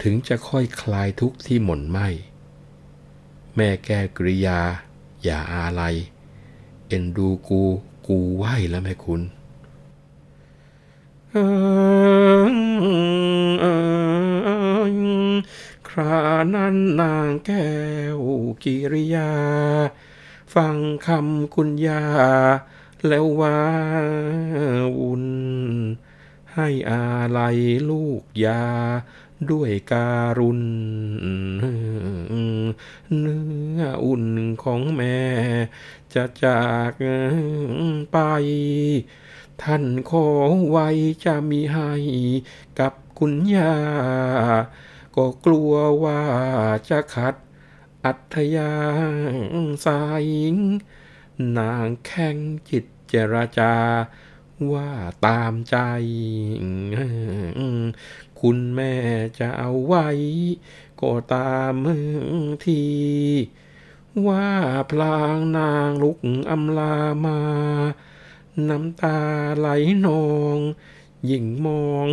[0.01, 1.99] ถึงจะค่อยคลายทุกข์ที่หม่นไหม
[3.55, 4.59] แม่แก้กริยา
[5.23, 5.95] อย่าอาลัย
[6.87, 7.61] เอ็นดูกู
[8.07, 9.21] กูไหวแล้วแม่คุณ
[11.33, 11.33] ค
[15.97, 16.19] รา
[16.55, 17.71] นั้นนางแก้
[18.17, 18.19] ว
[18.63, 19.31] กิริยา
[20.53, 20.77] ฟัง
[21.07, 22.03] คำคุณยา
[23.07, 23.59] แล้วว่า
[24.99, 25.25] วุ่น
[26.53, 27.03] ให้อา
[27.37, 27.57] ลัย
[27.89, 28.63] ลูกยา
[29.51, 30.09] ด้วยกา
[30.39, 30.61] รุณ
[33.19, 33.45] เนื้
[33.77, 34.25] ออุ่น
[34.63, 35.19] ของแม่
[36.13, 36.93] จะจาก
[38.11, 38.17] ไป
[39.63, 40.27] ท่านขอ
[40.69, 40.87] ไว้
[41.25, 41.91] จะมีให้
[42.79, 43.73] กับคุณยา
[45.15, 45.71] ก็กลัว
[46.03, 46.21] ว่า
[46.89, 47.35] จะขัด
[48.05, 48.73] อัธยา
[49.85, 50.25] สาย
[51.57, 52.37] นางแข่ง
[52.69, 53.75] จิตเจรจา
[54.71, 54.89] ว่า
[55.25, 55.77] ตามใจ
[58.39, 58.93] คุณแม่
[59.39, 60.07] จะเอาไว้
[61.01, 61.73] ก็ตาม
[62.65, 62.83] ที
[64.27, 64.47] ว่า
[64.91, 66.95] พลางนางลุกอำลา
[67.25, 67.39] มา
[68.69, 69.19] น้ำตา
[69.57, 69.67] ไหล
[70.05, 70.25] นอ
[70.55, 70.57] ง
[71.29, 72.09] ยิ่งมอง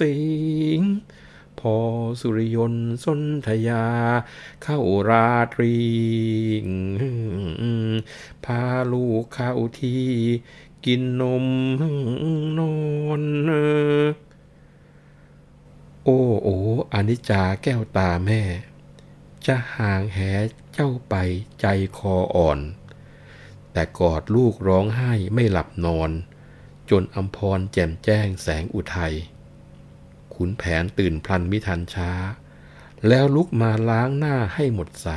[0.00, 0.14] สิ
[0.78, 0.80] ง
[1.58, 1.76] พอ
[2.20, 2.74] สุริยน
[3.04, 3.86] สนธยา
[4.62, 4.78] เข้า
[5.08, 5.76] ราตรี
[8.44, 10.06] พาลูกเข้าที่
[10.84, 11.46] กินนม
[12.58, 12.74] นอ
[13.20, 13.22] น
[16.04, 16.56] โอ้โอ้
[16.92, 18.42] อนิจจาแก้วตาแม่
[19.46, 20.18] จะห่างแห
[20.72, 21.14] เจ้าไป
[21.60, 22.58] ใจคออ่อน
[23.74, 26.10] แต่กอดลูกร้องไห้ไม่หลับนอน
[26.90, 29.14] จนอัมพรแจ่มแจ้งแสงอุทัย
[30.34, 32.10] ขุนแผนตื่นพลันมิทันช้า
[33.08, 35.08] แล้วลุกมาล้างหน้าให้หมดใส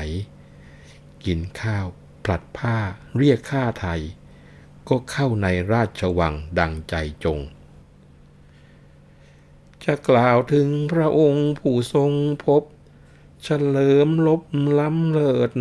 [1.25, 1.85] กินข้าว
[2.23, 2.77] ผลัดผ้า
[3.17, 4.01] เรียกข้าไทย
[4.89, 7.39] ก็เข้าในราชวังดังใจจง
[9.83, 12.11] จะกล่าวถึงพระองค์ผู้ทรง
[12.45, 12.63] พบ
[13.43, 14.41] เฉลิมลบ
[14.79, 15.51] ล้ำเลิศ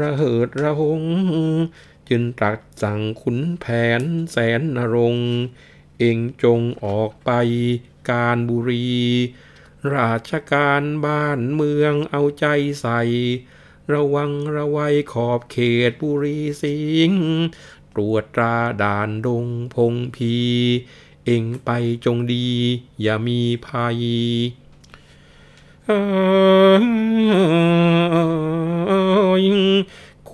[0.00, 1.02] ระเหิดระหง
[2.10, 3.64] จึงตรัสสั่งขุนแผ
[4.00, 5.16] นแสนนรง
[5.98, 7.30] เองจงออกไป
[8.10, 8.90] การบุรี
[9.94, 12.46] ราชการบ้านเมืองเอาใจ
[12.80, 13.02] ใส่
[13.92, 15.56] ระวังระวัยขอบเข
[15.90, 16.78] ตบุรีสิ
[17.10, 17.12] ง
[17.94, 20.36] ตรวจตราด่านดงพงพี
[21.26, 21.70] เองไป
[22.04, 22.48] จงดี
[23.02, 23.98] อย่ามีภัย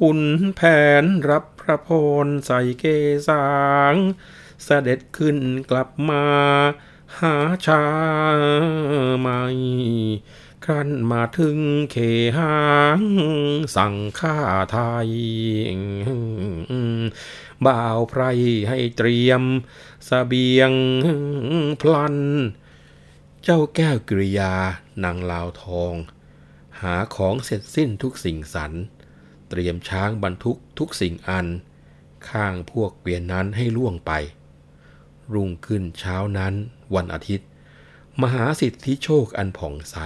[0.03, 0.21] คุณ
[0.57, 0.61] แผ
[1.03, 1.89] นรับพระพ
[2.25, 2.85] รใส่เก
[3.29, 3.47] สา
[3.93, 3.95] ง
[4.65, 5.39] เสด็จขึ้น
[5.71, 6.25] กลับมา
[7.19, 7.35] หา
[7.67, 7.85] ชา
[9.19, 9.43] ใหม่
[10.65, 11.59] ครั้นมาถึง
[11.91, 11.97] เข
[12.39, 12.59] หา
[12.99, 13.01] ง
[13.77, 14.37] สั่งข้า
[14.73, 15.11] ไทย
[17.67, 18.23] บ่าวไพร
[18.69, 19.51] ให้เตรียมส
[20.07, 20.73] เสบียง
[21.83, 22.17] พลัน
[23.43, 24.55] เจ้าแก้วกริยา
[25.05, 25.95] นางลาวทอง
[26.81, 28.73] หาของเสร็จสิ้นทุกสิ่งสรร
[29.49, 31.47] เตรียมช้างบรรทุกทุกสิ่งอัน
[32.29, 34.13] ข้างพวกเกวียนนั้นให้ล่วงไป
[35.35, 36.55] รุ่งขึ้นเช้านั้น
[36.95, 37.49] วันอาทิตย์
[38.23, 39.97] มหาสิทธิโชคอันผ่องใส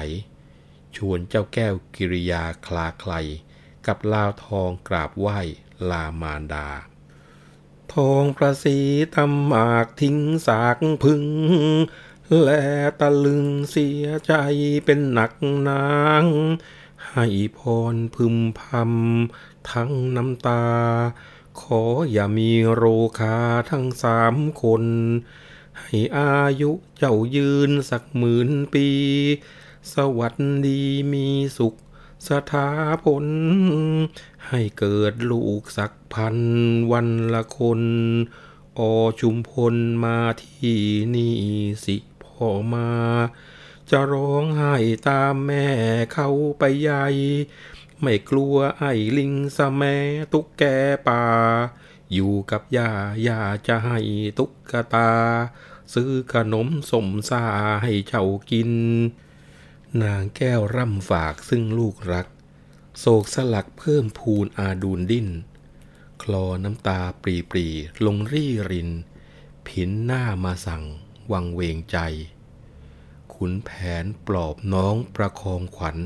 [0.96, 3.12] ชวนเจ้าแก้วกิริยาคลาใคล
[3.86, 5.38] กับลาวทองกราบไหว้
[5.90, 6.68] ลามานดา
[7.94, 8.78] ทองประสี
[9.14, 11.24] ตำหมากทิ้งสากพึง
[12.42, 12.62] และ
[13.00, 14.32] ตะลึงเสียใจ
[14.84, 15.32] เป็นหนัก
[15.68, 15.86] นา
[16.22, 16.24] ง
[17.12, 17.26] ให้
[17.58, 17.60] พ
[17.94, 20.64] รพึมพำทั้งน้ำตา
[21.60, 22.84] ขออย่ามีโร
[23.18, 23.36] คา
[23.70, 24.84] ทั้งสามคน
[25.80, 28.88] ให้อายุเจ้ายืนสักหมื่นปี
[29.94, 30.34] สวัส
[30.66, 30.82] ดี
[31.12, 31.26] มี
[31.58, 31.74] สุข
[32.28, 32.68] สถา
[33.04, 33.26] ผล
[34.48, 36.36] ให้เกิดลูกสักพัน
[36.92, 37.82] วันละคน
[38.78, 38.80] อ
[39.20, 40.78] ชุมพลมาที่
[41.14, 41.36] นี่
[41.84, 42.88] สิพ่อมา
[43.90, 44.74] จะร้องไห้
[45.08, 45.66] ตามแม่
[46.12, 47.04] เข้าไปใหญ่
[48.00, 49.82] ไม่กลัวไอ้ลิงสแม
[50.32, 50.62] ตุ๊กแก
[51.08, 51.24] ป่า
[52.12, 52.90] อยู่กับย่า
[53.26, 53.98] ย่าจะให้
[54.38, 55.12] ตุกกตา
[55.94, 57.44] ซื้อขนมสมซา
[57.82, 58.70] ให้เจ้ากิน
[60.02, 62.26] นางแก้วร่ำฝากซึ่งลูกรัก
[62.98, 65.28] โศกสลักเพิ่มพูนอาดูนดิ้น
[66.22, 67.66] คลอน้ำตาปรีปรี
[68.04, 68.90] ลงรี่ริน
[69.66, 70.84] ผินหน้ามาสั่ง
[71.32, 71.98] วังเวงใจ
[73.42, 73.72] ขุนแผ
[74.02, 75.98] นปลอบน้องประคองขวัญ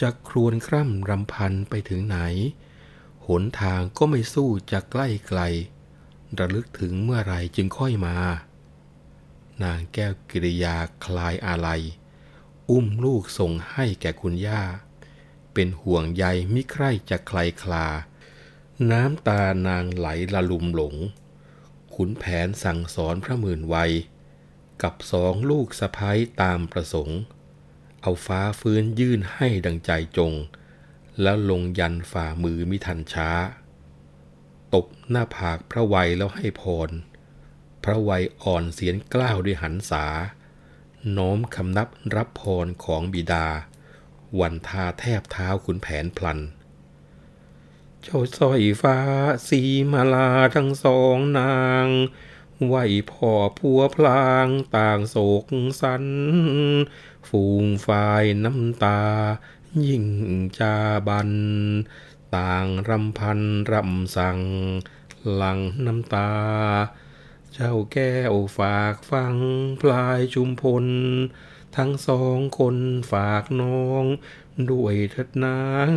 [0.00, 2.18] จะครวนคร่ำรำพันไปถึงไหน
[3.26, 5.40] หนทางก็ไม่สู้จะใกล้ไกล
[6.38, 8.16] ระลึกถึงเมื่อไรจึงค่อยมา
[9.62, 11.82] นางแก้วกิริยาคลายอาลัย
[12.70, 14.62] อุ้มลูกส่งให้แก่คุณย่า
[15.54, 16.24] เป็นห่วงใย
[16.54, 17.86] มิใคร่จะใคลคลา
[18.90, 20.94] น้ำตานางไหลละลุมหลง
[21.94, 23.92] ขุนแผนสั่งสอนพระหมื่นวัย
[24.82, 27.20] กับสองลูกสะพ้ายตามประสงค์
[28.02, 30.32] เอาฟ้าฟื้นยื่นให้ดังใจจง
[31.22, 33.30] แล้วลงยันฝ่ามือมิทันช้า
[34.74, 36.90] ตบหน้าผากพระไวยแล้วให้พร
[37.84, 40.04] พระไวยอ่อนเสียนกล้าวด้วยหันษา
[41.16, 43.46] น้อมคำนับรับพรของบิดา
[44.40, 46.38] วันทาแทบเท้าขุนแผนพลัน
[48.02, 48.98] เจ้าสร้อยฟ้า
[49.48, 49.60] สี
[49.92, 51.86] มาลาทั้งสองนาง
[52.66, 52.76] ไหว
[53.10, 55.44] พ่อพัวพลางต่างโศก
[55.80, 56.04] สัน
[57.28, 59.00] ฟูงฝ่ายน้ำตา
[59.86, 60.06] ยิ่ง
[60.58, 60.76] จา
[61.08, 61.30] บัน
[62.36, 63.40] ต่างรำพัน
[63.72, 64.40] รำสั่ง
[65.34, 66.30] หลังน้ำตา
[67.52, 69.36] เจ้าแก้วฝากฟัง
[69.80, 70.86] พลายชุมพล
[71.76, 72.76] ทั้งสองคน
[73.12, 74.04] ฝากน้อง
[74.70, 75.90] ด้วยเถิดนาง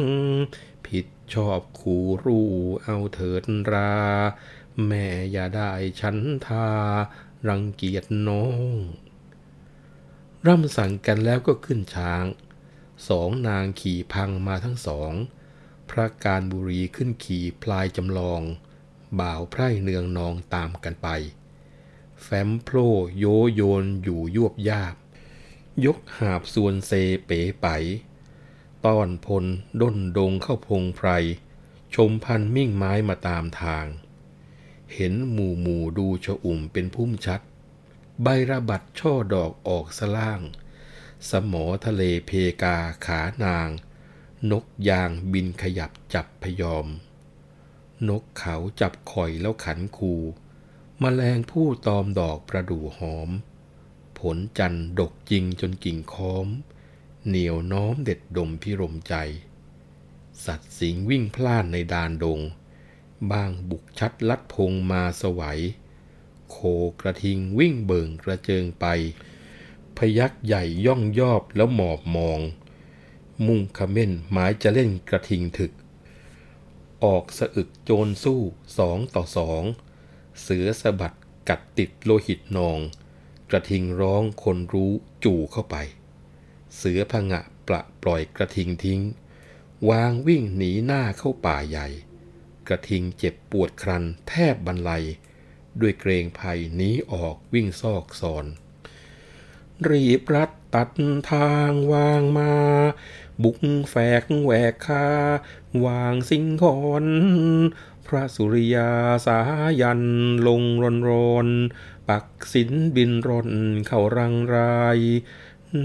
[0.86, 2.52] ผิดชอบขู่รู้
[2.84, 3.96] เอาเถิดรา
[4.86, 6.68] แม่อย่าได้ฉันทา
[7.48, 8.74] รังเกียจน้อง
[10.46, 12.26] ร่ำสั่งกันแล้วก็ขึ้นช้าง
[13.10, 15.12] สองนางขี่พังมาทั้งสอง
[15.90, 18.42] พระการบุรีขึ้นขี่พลายจำลอง
[19.20, 21.08] บ่าวไพร่เนืองนองตามกันไป
[22.24, 22.78] แฟ้มโพล
[23.18, 24.96] โยโยนอยู่ยวบยาบ
[25.86, 26.92] ยกหาบส่วนเซ
[27.26, 27.68] เป๋ไป
[28.86, 29.46] ต้อนพล
[29.82, 31.10] ด้นดงเข้าพงไพร
[31.96, 33.86] ชมพันมิ่งไม้มาตามทาง
[34.94, 37.42] เห็นหมู่หมู่ดูชะอุ่มเป็นพุ่มชัด
[38.24, 40.42] ใบระบัดช่อดอกออกสล่าง
[41.30, 42.32] สมอทะเลเพ
[42.62, 43.70] กาขานาง
[44.52, 46.88] นกยางบินขยับจับพยอม
[48.10, 50.14] นกเขาจับข่อยแล้วขันคู
[51.04, 53.30] มแมลงผู้ตอมดอกประดู่หอม
[54.20, 56.48] ผลจันทร์ดกจริงจนกิ่งค้อม
[57.28, 59.16] เหนียวน้อมเด็ดดมพิรมใจ
[60.46, 62.40] สัตว์สิงวิ่งพล่านในดานดง
[63.32, 65.62] บางบุกชัดลัดพงมาสวัย
[66.50, 66.58] โค
[67.02, 68.86] กระทิงวิ่งเบิ่งกระเจิงไป
[69.98, 72.40] พยักใหญ่ย่องยอบแล้วหมอบมอง
[73.46, 75.72] มุ่งขม้นหมายจะเล่นกระทิงถึก
[77.04, 78.42] ออกสะอึกโจรสู้
[78.78, 79.64] สองต่อสอง
[80.42, 81.16] เสือสะบัด
[81.50, 82.80] กัดติดโลหิตนอง
[83.50, 84.92] กระทิงร้องคนรู้
[85.24, 85.76] จู่เข้าไป
[86.76, 89.02] เสือผงะปละปล่อยกระทิงทิ้ง
[89.90, 91.88] วางวิ่งหนีหน้าเข้าป่าใหญ่
[92.70, 95.04] กระทิงเจ็บปวดครันแทบบรรลัย
[95.80, 98.46] ด้วยเกรงภัยหนีออกวิ่งซอกซอน
[99.90, 100.90] รีบรัดตัด
[101.32, 102.54] ทางวางมา
[103.44, 103.60] บุก
[103.90, 105.08] แฝกแหวกคา
[105.86, 107.06] วางสิงคอน
[108.08, 108.92] พระสุริยา
[109.26, 109.40] สา
[109.82, 110.02] ยัน
[110.48, 111.12] ลงรนร
[111.46, 111.48] น
[112.10, 113.50] ปักสินบินรน
[113.88, 115.00] เข้ารังราย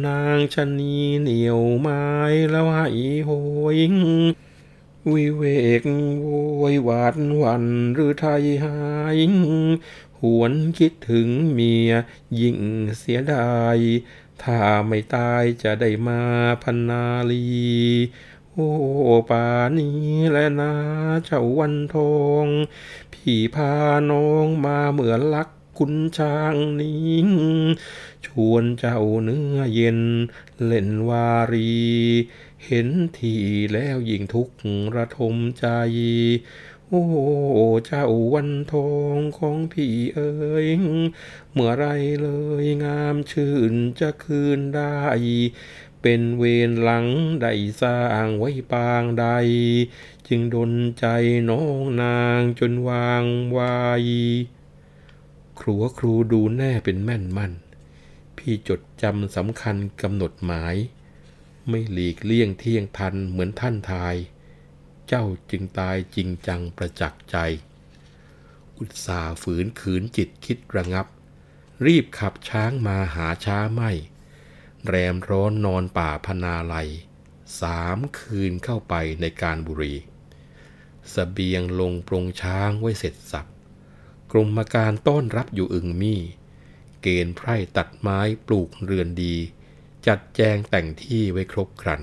[0.06, 2.04] นางชนีเหนียวไม้
[2.50, 2.88] แล้วให้
[3.24, 3.30] โห
[3.76, 3.78] ย
[5.10, 5.44] วิเว
[5.80, 5.82] ก
[6.20, 8.76] โวยหวาดหวันหรือไทยหา
[9.16, 9.18] ย
[10.20, 11.90] หวนคิดถึงเมีย
[12.40, 12.58] ยิ่ง
[12.98, 13.78] เสียดาย
[14.42, 16.20] ถ้าไม่ตายจะได้มา
[16.62, 17.46] พันนาลี
[18.52, 18.70] โอ้
[19.30, 19.46] ป่า
[19.78, 20.72] นี้และนะ
[21.24, 22.46] เจ้าวันทอง
[23.12, 23.72] พี่พา
[24.10, 25.48] น้องมาเหมือนลัก
[25.78, 26.94] คุณช้างนิ
[27.26, 27.28] ง
[28.26, 30.00] ชวนเจ้าเนื้อเย็น
[30.64, 31.72] เล่นวารี
[32.66, 32.88] เห็น
[33.18, 33.36] ที
[33.72, 34.54] แล้วยิ่งทุกข์
[34.96, 35.66] ระทมใจ
[36.88, 37.04] โอ้
[37.86, 38.04] เจ้า
[38.34, 40.32] วันทองของพี่เอ๋
[40.64, 40.66] ย
[41.52, 41.86] เมื่อไร
[42.22, 42.28] เล
[42.64, 44.98] ยงามชื่นจะคืนได้
[46.02, 47.06] เป็นเวรหลัง
[47.42, 47.52] ได้
[47.82, 49.26] สร้างไว้ปางใด
[50.28, 51.06] จึงดนใจ
[51.50, 53.24] น้องนางจนวาง
[53.56, 54.04] วาย
[55.60, 57.52] ครูครูดูแน่เป็นแม่นมั่น
[58.36, 60.76] พี่จดจำสำคัญกำหนดหมาย
[61.68, 64.16] ไม่หลีกเลี่ยงเที่ยงทันเหมือนท่านทาย
[65.08, 67.36] เจ้าจึงตายจริงจังประจักษ์ใจ
[68.78, 71.06] อุตสาฝืนขืนจิตคิดระงับ
[71.86, 73.90] รีบขับช้างมาหาช้าไม่
[74.86, 76.90] แรมร้อนนอนป่าพนาลัย
[77.60, 79.94] สามคืนเข้าไปในการบุรี
[81.14, 83.46] สเบียงลงปรงช้างไว้เสร็จสับ
[84.32, 86.20] กรมการต้อนรับอยู่อึงมี่
[87.02, 89.36] เกณฑ์ไพร่ตัดไม้ปลูกเรือนดี
[90.06, 92.02] จัดแจงแต่งที่ไว้ครบครัน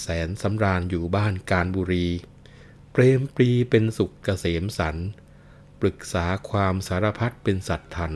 [0.00, 2.06] แสนสำราญอยู่บ้านการบุรี
[2.92, 4.96] เปรมปรีเป็นสุขเกษมสัน
[5.80, 8.12] ปรึกษาความสารพัดเป็นสัตว์ทัน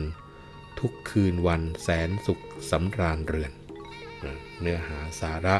[0.79, 3.51] ทุกคืนวันแสนสุขสำราญเรือน
[4.61, 5.55] เนื้อหาสาระ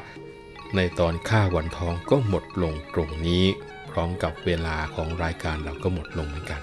[0.76, 3.46] ในตอนข้าวันทองก็หมดลงตรงนี้
[3.92, 6.62] พร้อมกับเวลาของรายการเราก็หมดลงเหมือนกัน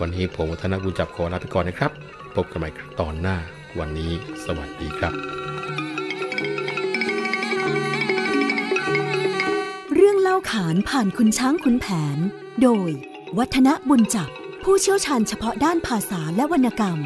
[0.00, 1.92] วันนี้ผมธนบุญจับขอลาไปก่อนนะครับ
[2.34, 2.68] พบกันใหม่
[3.00, 3.36] ตอนหน้า
[3.80, 4.12] วันนี้
[4.44, 5.14] สวัสดีครับ
[9.94, 12.18] เรื่องเล่าขานผ่านคุณช้างคุณแผน
[12.62, 12.90] โดย
[13.38, 14.30] วัฒนบุญจับ
[14.64, 16.98] ผู้เชี่ยวชาญเฉพาะด้านภาษาและวรรณกรรม